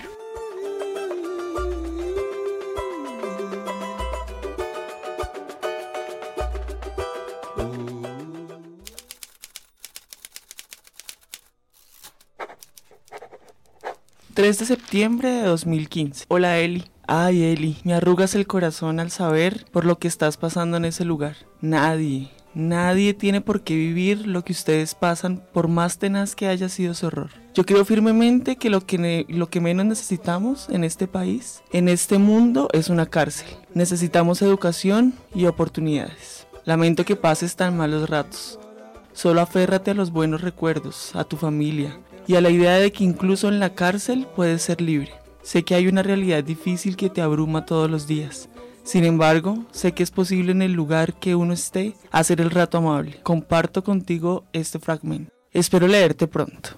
3 14.36 14.60
de 14.60 14.66
septiembre 14.66 15.30
de 15.30 15.44
2015. 15.44 16.26
Hola 16.30 16.58
Eli. 16.58 16.91
Ay 17.14 17.44
Eli, 17.44 17.76
me 17.84 17.94
arrugas 17.94 18.36
el 18.36 18.48
corazón 18.48 19.02
al 19.02 19.12
saber 19.12 19.66
por 19.74 19.84
lo 19.84 20.00
que 20.00 20.08
estás 20.08 20.38
pasando 20.38 20.78
en 20.78 20.86
ese 20.86 21.04
lugar. 21.04 21.36
Nadie, 21.60 22.30
nadie 22.54 23.14
tiene 23.14 23.42
por 23.42 23.64
qué 23.64 23.76
vivir 23.76 24.26
lo 24.26 24.46
que 24.46 24.54
ustedes 24.54 24.96
pasan 24.96 25.44
por 25.52 25.68
más 25.68 25.98
tenaz 25.98 26.38
que 26.38 26.48
haya 26.48 26.70
sido 26.70 26.94
su 26.94 27.08
horror. 27.08 27.32
Yo 27.54 27.66
creo 27.66 27.84
firmemente 27.84 28.56
que 28.56 28.70
lo 28.70 28.86
que, 28.86 29.26
lo 29.28 29.50
que 29.50 29.60
menos 29.60 29.88
necesitamos 29.88 30.70
en 30.70 30.86
este 30.86 31.06
país, 31.06 31.62
en 31.74 31.90
este 31.90 32.18
mundo, 32.18 32.70
es 32.72 32.88
una 32.88 33.08
cárcel. 33.08 33.50
Necesitamos 33.74 34.42
educación 34.42 35.14
y 35.36 35.48
oportunidades. 35.48 36.48
Lamento 36.64 37.04
que 37.04 37.18
pases 37.18 37.58
tan 37.58 37.76
malos 37.76 38.10
ratos. 38.10 38.58
Solo 39.12 39.42
aférrate 39.42 39.92
a 39.92 39.96
los 39.96 40.12
buenos 40.12 40.40
recuerdos, 40.40 41.14
a 41.14 41.26
tu 41.26 41.36
familia, 41.36 42.00
y 42.26 42.36
a 42.36 42.42
la 42.42 42.52
idea 42.52 42.76
de 42.76 42.94
que 42.94 43.04
incluso 43.04 43.50
en 43.50 43.60
la 43.60 43.74
cárcel 43.74 44.28
puedes 44.34 44.62
ser 44.62 44.80
libre. 44.80 45.12
Sé 45.44 45.64
que 45.64 45.76
hay 45.76 45.88
una 45.88 46.04
realidad 46.04 46.44
difícil 46.44 46.96
que 46.96 47.10
te 47.10 47.22
abruma 47.22 47.66
todos 47.66 47.90
los 47.90 48.08
días. 48.08 48.48
Sin 48.84 49.06
embargo, 49.06 49.66
sé 49.72 49.92
que 49.94 50.04
es 50.04 50.12
posible 50.12 50.52
en 50.52 50.62
el 50.62 50.74
lugar 50.74 51.14
que 51.16 51.36
uno 51.36 51.54
esté 51.54 51.96
hacer 52.12 52.42
el 52.42 52.52
rato 52.52 52.78
amable. 52.78 53.20
Comparto 53.24 53.84
contigo 53.84 54.46
este 54.54 54.80
fragmento. 54.80 55.32
Espero 55.52 55.88
leerte 55.88 56.28
pronto. 56.28 56.72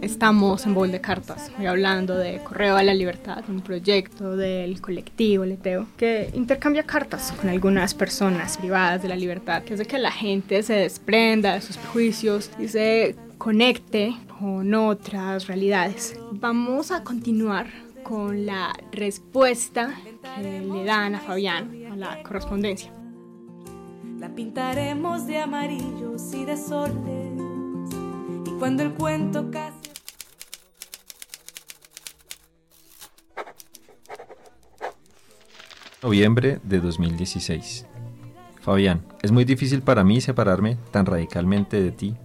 Estamos 0.00 0.64
en 0.64 0.74
Bol 0.74 0.90
de 0.90 1.00
Cartas, 1.00 1.52
hoy 1.58 1.66
hablando 1.66 2.16
de 2.16 2.38
Correo 2.42 2.76
a 2.76 2.82
la 2.82 2.94
Libertad, 2.94 3.44
un 3.48 3.60
proyecto 3.60 4.34
del 4.34 4.80
colectivo 4.80 5.44
Leteo 5.44 5.86
que 5.98 6.30
intercambia 6.34 6.84
cartas 6.84 7.32
con 7.32 7.50
algunas 7.50 7.92
personas 7.92 8.56
privadas 8.56 9.02
de 9.02 9.08
la 9.08 9.16
libertad, 9.16 9.62
que 9.62 9.76
de 9.76 9.84
que 9.84 9.98
la 9.98 10.10
gente 10.10 10.62
se 10.62 10.72
desprenda 10.72 11.54
de 11.54 11.60
sus 11.60 11.76
prejuicios 11.76 12.50
y 12.58 12.68
se 12.68 13.14
conecte 13.36 14.14
con 14.40 14.72
otras 14.72 15.48
realidades. 15.48 16.18
Vamos 16.32 16.90
a 16.90 17.04
continuar 17.04 17.66
con 18.02 18.46
la 18.46 18.72
respuesta 18.90 19.94
que 20.36 20.60
le 20.60 20.84
dan 20.84 21.14
a 21.14 21.20
Fabián 21.20 21.70
a 21.92 21.96
la 21.96 22.22
correspondencia. 22.22 22.90
La 24.18 24.34
pintaremos 24.34 25.26
de 25.26 25.38
amarillos 25.38 26.32
y 26.32 26.46
de 26.46 26.56
soles. 26.56 27.32
Y 28.46 28.50
cuando 28.58 28.82
el 28.82 28.94
cuento 28.94 29.50
casi 29.50 29.76
Noviembre 36.02 36.60
de 36.62 36.80
2016. 36.80 37.84
Fabián, 38.62 39.04
es 39.20 39.32
muy 39.32 39.44
difícil 39.44 39.82
para 39.82 40.02
mí 40.02 40.22
separarme 40.22 40.78
tan 40.92 41.04
radicalmente 41.04 41.82
de 41.82 41.92
ti, 41.92 42.16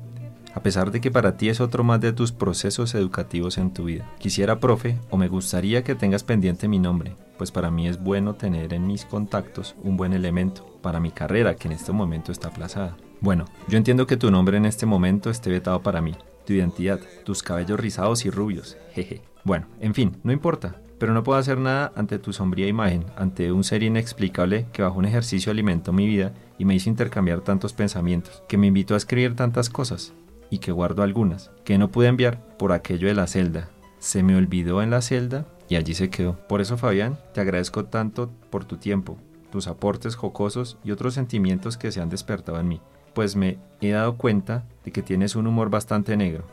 a 0.55 0.63
pesar 0.63 0.89
de 0.89 1.01
que 1.01 1.11
para 1.11 1.35
ti 1.35 1.49
es 1.49 1.59
otro 1.59 1.83
más 1.83 1.99
de 1.99 2.13
tus 2.13 2.31
procesos 2.31 2.95
educativos 2.95 3.57
en 3.57 3.73
tu 3.73 3.83
vida. 3.83 4.09
Quisiera, 4.17 4.59
profe, 4.59 4.97
o 5.09 5.17
me 5.17 5.27
gustaría 5.27 5.83
que 5.83 5.95
tengas 5.95 6.23
pendiente 6.23 6.69
mi 6.69 6.79
nombre, 6.79 7.15
pues 7.37 7.51
para 7.51 7.69
mí 7.69 7.87
es 7.87 8.01
bueno 8.01 8.35
tener 8.35 8.73
en 8.73 8.87
mis 8.87 9.03
contactos 9.05 9.75
un 9.83 9.97
buen 9.97 10.13
elemento 10.13 10.65
para 10.81 11.01
mi 11.01 11.11
carrera 11.11 11.55
que 11.55 11.67
en 11.67 11.73
este 11.73 11.91
momento 11.91 12.31
está 12.31 12.47
aplazada. 12.47 12.95
Bueno, 13.19 13.45
yo 13.67 13.77
entiendo 13.77 14.07
que 14.07 14.17
tu 14.17 14.31
nombre 14.31 14.57
en 14.57 14.65
este 14.65 14.85
momento 14.85 15.29
esté 15.29 15.49
vetado 15.49 15.81
para 15.83 16.01
mí, 16.01 16.15
tu 16.45 16.53
identidad, 16.53 17.01
tus 17.25 17.43
cabellos 17.43 17.79
rizados 17.79 18.25
y 18.25 18.29
rubios, 18.29 18.77
jeje. 18.93 19.21
Bueno, 19.43 19.67
en 19.81 19.93
fin, 19.93 20.15
no 20.23 20.31
importa, 20.31 20.77
pero 20.99 21.13
no 21.13 21.23
puedo 21.23 21.37
hacer 21.37 21.57
nada 21.57 21.91
ante 21.97 22.17
tu 22.17 22.31
sombría 22.31 22.67
imagen, 22.67 23.05
ante 23.17 23.51
un 23.51 23.65
ser 23.65 23.83
inexplicable 23.83 24.67
que 24.71 24.83
bajo 24.83 24.99
un 24.99 25.05
ejercicio 25.05 25.51
alimentó 25.51 25.91
mi 25.91 26.07
vida 26.07 26.33
y 26.57 26.63
me 26.63 26.75
hizo 26.75 26.89
intercambiar 26.89 27.41
tantos 27.41 27.73
pensamientos, 27.73 28.41
que 28.47 28.57
me 28.57 28.67
invitó 28.67 28.93
a 28.93 28.97
escribir 28.97 29.35
tantas 29.35 29.69
cosas, 29.69 30.13
y 30.49 30.59
que 30.59 30.71
guardo 30.71 31.03
algunas, 31.03 31.51
que 31.63 31.77
no 31.77 31.91
pude 31.91 32.07
enviar 32.07 32.41
por 32.57 32.71
aquello 32.71 33.07
de 33.07 33.13
la 33.13 33.27
celda. 33.27 33.69
Se 33.99 34.23
me 34.23 34.35
olvidó 34.35 34.81
en 34.81 34.89
la 34.89 35.01
celda 35.01 35.45
y 35.67 35.75
allí 35.75 35.93
se 35.93 36.09
quedó. 36.09 36.37
Por 36.47 36.61
eso, 36.61 36.77
Fabián, 36.77 37.17
te 37.33 37.41
agradezco 37.41 37.85
tanto 37.85 38.31
por 38.49 38.65
tu 38.65 38.77
tiempo, 38.77 39.17
tus 39.51 39.67
aportes 39.67 40.15
jocosos 40.15 40.77
y 40.83 40.91
otros 40.91 41.13
sentimientos 41.13 41.77
que 41.77 41.91
se 41.91 42.01
han 42.01 42.09
despertado 42.09 42.59
en 42.59 42.67
mí, 42.67 42.81
pues 43.13 43.35
me 43.35 43.57
he 43.81 43.89
dado 43.91 44.17
cuenta 44.17 44.65
de 44.83 44.91
que 44.91 45.01
tienes 45.01 45.35
un 45.35 45.47
humor 45.47 45.69
bastante 45.69 46.17
negro. 46.17 46.45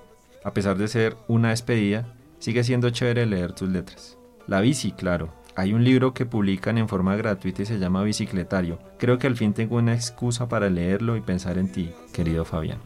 A 0.44 0.52
pesar 0.52 0.78
de 0.78 0.88
ser 0.88 1.16
una 1.28 1.50
despedida, 1.50 2.14
sigue 2.38 2.64
siendo 2.64 2.90
chévere 2.90 3.26
leer 3.26 3.52
tus 3.52 3.68
letras. 3.68 4.18
La 4.46 4.61
bici, 4.61 4.92
claro. 4.92 5.33
Hay 5.55 5.74
un 5.74 5.85
libro 5.85 6.14
que 6.14 6.24
publican 6.24 6.78
en 6.78 6.88
forma 6.88 7.14
gratuita 7.14 7.62
y 7.62 7.66
se 7.66 7.78
llama 7.78 8.02
Bicicletario. 8.02 8.78
Creo 8.98 9.18
que 9.18 9.26
al 9.26 9.37
fin 9.37 9.52
tengo 9.52 9.76
una 9.76 9.94
excusa 9.94 10.48
para 10.48 10.70
leerlo 10.70 11.16
y 11.16 11.20
pensar 11.20 11.59
en 11.59 11.70
ti, 11.70 11.92
querido 12.12 12.44
Fabián. 12.44 12.78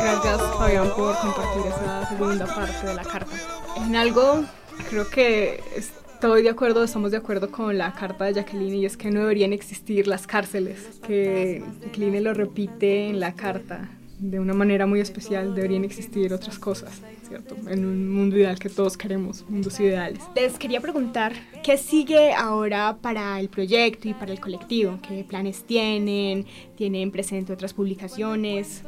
Gracias 0.00 0.40
Fabián 0.58 0.88
por 0.96 1.16
compartir 1.18 1.66
esa 1.66 2.08
segunda 2.08 2.46
parte 2.46 2.86
de 2.86 2.94
la 2.94 3.02
carta. 3.04 3.36
En 3.76 3.96
algo 3.96 4.44
creo 4.88 5.08
que 5.08 5.60
estoy 5.76 6.42
de 6.42 6.50
acuerdo, 6.50 6.84
estamos 6.84 7.10
de 7.10 7.18
acuerdo 7.18 7.50
con 7.50 7.78
la 7.78 7.92
carta 7.92 8.24
de 8.24 8.34
Jacqueline 8.34 8.74
y 8.74 8.86
es 8.86 8.96
que 8.96 9.10
no 9.10 9.20
deberían 9.20 9.52
existir 9.52 10.06
las 10.06 10.26
cárceles, 10.26 11.00
que 11.06 11.64
Jacqueline 11.80 12.24
lo 12.24 12.34
repite 12.34 13.08
en 13.08 13.20
la 13.20 13.34
carta 13.34 13.88
de 14.22 14.38
una 14.38 14.54
manera 14.54 14.86
muy 14.86 15.00
especial, 15.00 15.52
deberían 15.52 15.82
existir 15.84 16.32
otras 16.32 16.56
cosas, 16.56 17.02
¿cierto? 17.26 17.56
En 17.68 17.84
un 17.84 18.08
mundo 18.08 18.36
ideal 18.36 18.56
que 18.56 18.68
todos 18.68 18.96
queremos, 18.96 19.44
mundos 19.48 19.80
ideales. 19.80 20.20
Les 20.36 20.58
quería 20.58 20.80
preguntar, 20.80 21.32
¿qué 21.64 21.76
sigue 21.76 22.32
ahora 22.32 22.98
para 23.00 23.40
el 23.40 23.48
proyecto 23.48 24.08
y 24.08 24.14
para 24.14 24.32
el 24.32 24.38
colectivo? 24.38 25.00
¿Qué 25.06 25.24
planes 25.24 25.64
tienen? 25.64 26.46
¿Tienen 26.76 27.10
presente 27.10 27.52
otras 27.52 27.74
publicaciones? 27.74 28.84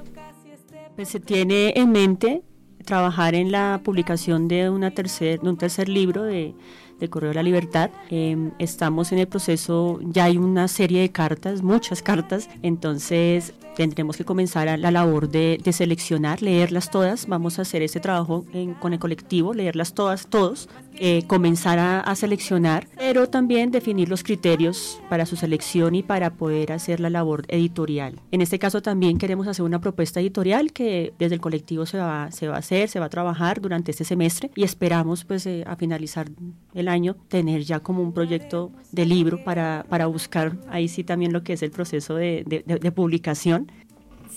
Pues 0.95 1.09
se 1.09 1.19
tiene 1.19 1.73
en 1.75 1.91
mente 1.91 2.43
trabajar 2.85 3.35
en 3.35 3.51
la 3.51 3.81
publicación 3.83 4.47
de, 4.47 4.71
una 4.71 4.93
tercer, 4.93 5.41
de 5.41 5.49
un 5.49 5.57
tercer 5.57 5.89
libro 5.89 6.23
de, 6.23 6.55
de 7.01 7.11
Correo 7.11 7.31
de 7.31 7.35
la 7.35 7.43
Libertad. 7.43 7.91
Em, 8.09 8.53
estamos 8.61 9.11
en 9.11 9.19
el 9.19 9.27
proceso, 9.27 9.99
ya 10.01 10.25
hay 10.25 10.37
una 10.37 10.69
serie 10.69 11.01
de 11.01 11.11
cartas, 11.11 11.63
muchas 11.63 12.03
cartas, 12.03 12.49
entonces 12.63 13.55
tendremos 13.75 14.17
que 14.17 14.25
comenzar 14.25 14.79
la 14.79 14.91
labor 14.91 15.29
de, 15.29 15.61
seleccionar, 15.73 16.43
leerlas 16.43 16.91
todas. 16.91 17.27
Vamos 17.27 17.59
a 17.59 17.63
hacer 17.63 17.83
ese 17.83 18.01
trabajo 18.01 18.45
con 18.81 18.93
el 18.93 18.99
colectivo, 18.99 19.55
leerlas 19.55 19.95
todas, 19.95 20.27
todos, 20.29 20.69
eh, 20.97 21.25
comenzar 21.27 21.79
a, 21.79 22.15
seleccionar, 22.15 22.87
pero 22.97 23.29
también 23.29 23.73
definir 23.73 24.09
los 24.09 24.23
criterios 24.23 25.01
para 25.09 25.27
su 25.27 25.35
selección 25.35 25.97
y 25.97 26.05
para 26.05 26.35
poder 26.35 26.71
hacer 26.73 27.01
la 27.01 27.11
labor 27.11 27.45
editorial. 27.49 28.21
En 28.31 28.41
este 28.41 28.61
caso 28.61 28.81
también 28.83 29.19
queremos 29.19 29.49
hacer 29.49 29.65
una 29.65 29.81
propuesta 29.81 30.21
editorial 30.21 30.73
que 30.73 31.13
desde 31.19 31.35
el 31.35 31.41
colectivo 31.41 31.87
se 31.87 31.99
va, 31.99 32.31
se 32.31 32.47
va 32.47 32.55
a 32.55 32.59
hacer, 32.59 32.89
se 32.89 33.01
va 33.01 33.07
a 33.07 33.11
trabajar 33.11 33.61
durante 33.61 33.91
este 33.91 34.05
semestre 34.05 34.53
y 34.55 34.63
esperamos 34.63 35.25
pues 35.25 35.47
eh, 35.47 35.65
a 35.67 35.75
finalizar 35.75 36.31
el 36.75 36.87
año 36.87 37.17
tener 37.29 37.63
ya 37.63 37.81
como 37.81 38.03
un 38.03 38.13
proyecto 38.13 38.71
de 38.93 39.07
libro 39.07 39.43
para, 39.43 39.85
para 39.89 40.07
buscar 40.07 40.57
ahí 40.69 40.87
sí 40.87 41.03
también 41.03 41.33
lo 41.33 41.43
que 41.43 41.55
es 41.55 41.63
el 41.65 41.73
proceso 41.73 42.15
de 42.15 42.93
publicación 42.95 43.64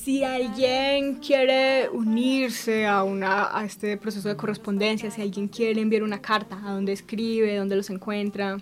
si 0.07 0.23
alguien 0.23 1.15
quiere 1.15 1.89
unirse 1.89 2.85
a, 2.85 3.03
una, 3.03 3.49
a 3.51 3.65
este 3.65 3.97
proceso 3.97 4.29
de 4.29 4.37
correspondencia, 4.37 5.11
si 5.11 5.21
alguien 5.21 5.49
quiere 5.49 5.81
enviar 5.81 6.01
una 6.01 6.21
carta, 6.21 6.57
¿a 6.63 6.71
dónde 6.71 6.93
escribe? 6.93 7.57
¿Dónde 7.57 7.75
los 7.75 7.89
encuentra? 7.89 8.57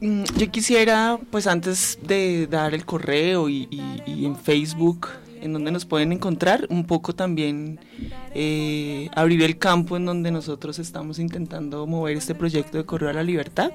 Mm, 0.00 0.22
yo 0.36 0.48
quisiera, 0.52 1.18
pues 1.32 1.48
antes 1.48 1.98
de 2.06 2.46
dar 2.46 2.72
el 2.72 2.84
correo 2.84 3.48
y, 3.48 3.66
y 4.06 4.26
en 4.26 4.36
Facebook, 4.36 5.08
en 5.40 5.54
donde 5.54 5.72
nos 5.72 5.84
pueden 5.84 6.12
encontrar, 6.12 6.68
un 6.70 6.84
poco 6.84 7.16
también 7.16 7.80
eh, 8.34 9.08
abrir 9.14 9.42
el 9.42 9.58
campo 9.58 9.96
en 9.96 10.06
donde 10.06 10.30
nosotros 10.30 10.78
estamos 10.78 11.18
intentando 11.18 11.86
mover 11.86 12.16
este 12.16 12.34
proyecto 12.34 12.78
de 12.78 12.84
Correo 12.84 13.10
a 13.10 13.12
la 13.12 13.22
Libertad. 13.22 13.72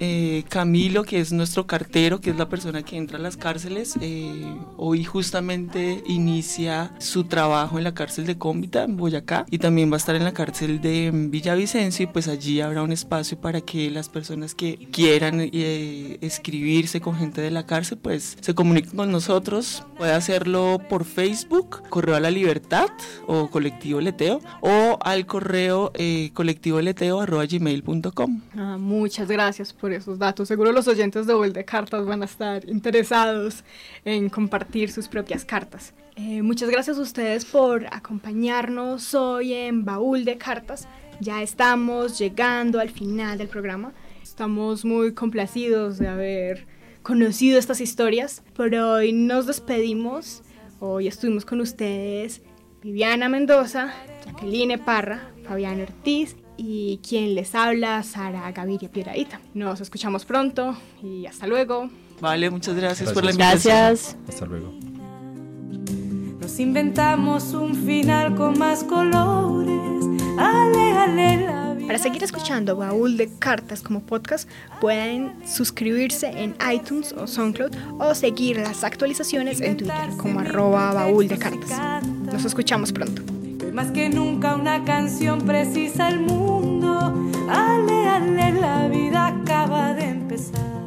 Eh, 0.00 0.44
Camilo, 0.48 1.02
que 1.04 1.18
es 1.18 1.32
nuestro 1.32 1.66
cartero, 1.66 2.20
que 2.20 2.30
es 2.30 2.36
la 2.36 2.48
persona 2.48 2.82
que 2.82 2.96
entra 2.96 3.18
a 3.18 3.20
las 3.20 3.36
cárceles, 3.36 3.96
eh, 4.00 4.44
hoy 4.76 5.04
justamente 5.04 6.02
inicia 6.06 6.92
su 6.98 7.24
trabajo 7.24 7.78
en 7.78 7.84
la 7.84 7.94
cárcel 7.94 8.26
de 8.26 8.36
Cómbita, 8.36 8.84
en 8.84 8.96
Boyacá, 8.96 9.46
y 9.50 9.58
también 9.58 9.90
va 9.90 9.94
a 9.94 9.98
estar 9.98 10.14
en 10.14 10.24
la 10.24 10.34
cárcel 10.34 10.80
de 10.80 11.10
Villavicencio, 11.12 12.04
y 12.04 12.06
pues 12.06 12.28
allí 12.28 12.60
habrá 12.60 12.82
un 12.82 12.92
espacio 12.92 13.40
para 13.40 13.62
que 13.62 13.90
las 13.90 14.08
personas 14.08 14.54
que 14.54 14.88
quieran 14.92 15.40
escribirse 15.40 17.00
con 17.00 17.16
gente 17.16 17.40
de 17.40 17.50
la 17.50 17.64
cárcel, 17.64 17.98
pues 17.98 18.36
se 18.40 18.54
comuniquen 18.54 18.96
con 18.96 19.10
nosotros. 19.10 19.84
Puede 19.96 20.12
hacerlo 20.12 20.80
por 20.88 21.04
Facebook, 21.04 21.82
Correo 21.88 22.16
a 22.16 22.20
la 22.20 22.30
Libertad, 22.30 22.88
o 23.26 23.50
colectivo 23.58 24.00
leteo 24.00 24.40
o 24.60 24.98
al 25.02 25.26
correo 25.26 25.90
eh, 25.94 26.30
colectivoleteo.gmail.com. 26.32 28.40
Ah, 28.56 28.76
muchas 28.78 29.26
gracias 29.26 29.72
por 29.72 29.92
esos 29.92 30.16
datos. 30.16 30.46
Seguro 30.46 30.70
los 30.70 30.86
oyentes 30.86 31.26
de 31.26 31.32
Baúl 31.32 31.52
de 31.52 31.64
Cartas 31.64 32.06
van 32.06 32.22
a 32.22 32.26
estar 32.26 32.68
interesados 32.68 33.64
en 34.04 34.28
compartir 34.28 34.92
sus 34.92 35.08
propias 35.08 35.44
cartas. 35.44 35.92
Eh, 36.14 36.40
muchas 36.42 36.70
gracias 36.70 36.98
a 36.98 37.00
ustedes 37.00 37.44
por 37.44 37.86
acompañarnos 37.92 39.12
hoy 39.14 39.54
en 39.54 39.84
Baúl 39.84 40.24
de 40.24 40.38
Cartas. 40.38 40.86
Ya 41.18 41.42
estamos 41.42 42.16
llegando 42.16 42.78
al 42.78 42.90
final 42.90 43.38
del 43.38 43.48
programa. 43.48 43.92
Estamos 44.22 44.84
muy 44.84 45.14
complacidos 45.14 45.98
de 45.98 46.06
haber 46.06 46.68
conocido 47.02 47.58
estas 47.58 47.80
historias, 47.80 48.44
pero 48.56 48.92
hoy 48.92 49.12
nos 49.12 49.46
despedimos. 49.46 50.44
Hoy 50.78 51.08
estuvimos 51.08 51.44
con 51.44 51.60
ustedes 51.60 52.40
Viviana 52.82 53.28
Mendoza, 53.28 53.92
Jacqueline 54.24 54.78
Parra, 54.78 55.30
Fabián 55.46 55.80
Ortiz 55.80 56.36
y 56.56 57.00
quien 57.06 57.34
les 57.34 57.54
habla, 57.54 58.02
Sara 58.02 58.50
Gaviria 58.52 58.90
Piedradita. 58.90 59.40
Nos 59.54 59.80
escuchamos 59.80 60.24
pronto 60.24 60.76
y 61.02 61.26
hasta 61.26 61.46
luego. 61.46 61.90
Vale, 62.20 62.50
muchas 62.50 62.74
gracias, 62.74 63.12
por 63.12 63.24
la 63.24 63.30
invitación. 63.30 63.74
Gracias. 63.76 64.16
Hasta 64.28 64.46
luego. 64.46 64.72
Nos 66.40 66.60
inventamos 66.60 67.52
un 67.52 67.74
final 67.74 68.34
con 68.34 68.58
más 68.58 68.82
colores. 68.84 69.97
Para 71.86 71.98
seguir 71.98 72.22
escuchando 72.22 72.76
Baúl 72.76 73.16
de 73.16 73.28
Cartas 73.38 73.82
como 73.82 74.02
podcast, 74.02 74.48
pueden 74.80 75.32
suscribirse 75.46 76.28
en 76.28 76.54
iTunes 76.72 77.12
o 77.12 77.26
SoundCloud 77.26 77.74
o 77.98 78.14
seguir 78.14 78.58
las 78.58 78.84
actualizaciones 78.84 79.60
en 79.60 79.78
Twitter 79.78 80.10
como 80.16 80.40
arroba 80.40 80.92
Baúl 80.92 81.28
de 81.28 81.38
Cartas. 81.38 82.04
Nos 82.30 82.44
escuchamos 82.44 82.92
pronto. 82.92 83.22
Más 83.72 83.90
que 83.90 84.08
nunca 84.10 84.54
una 84.54 84.84
canción 84.84 85.40
precisa 85.42 86.08
el 86.08 86.20
mundo. 86.20 87.14
Ale, 87.48 88.08
ale, 88.08 88.52
la 88.60 88.88
vida 88.88 89.28
acaba 89.28 89.94
de 89.94 90.04
empezar. 90.04 90.77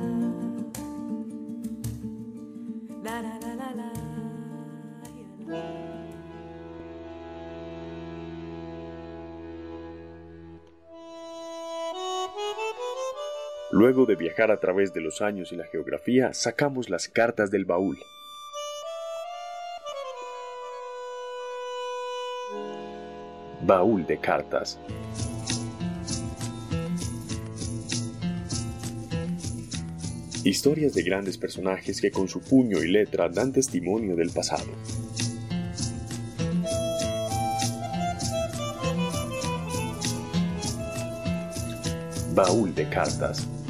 Luego 13.81 14.05
de 14.05 14.15
viajar 14.15 14.51
a 14.51 14.59
través 14.59 14.93
de 14.93 15.01
los 15.01 15.23
años 15.23 15.51
y 15.51 15.55
la 15.55 15.65
geografía, 15.65 16.35
sacamos 16.35 16.91
las 16.91 17.07
cartas 17.07 17.49
del 17.49 17.65
baúl. 17.65 17.97
Baúl 23.63 24.05
de 24.05 24.19
cartas. 24.19 24.79
Historias 30.43 30.93
de 30.93 31.01
grandes 31.01 31.39
personajes 31.39 32.01
que 32.01 32.11
con 32.11 32.27
su 32.27 32.39
puño 32.39 32.83
y 32.83 32.87
letra 32.87 33.29
dan 33.29 33.51
testimonio 33.51 34.15
del 34.15 34.29
pasado. 34.29 34.71
Baúl 42.35 42.75
de 42.75 42.87
cartas. 42.87 43.60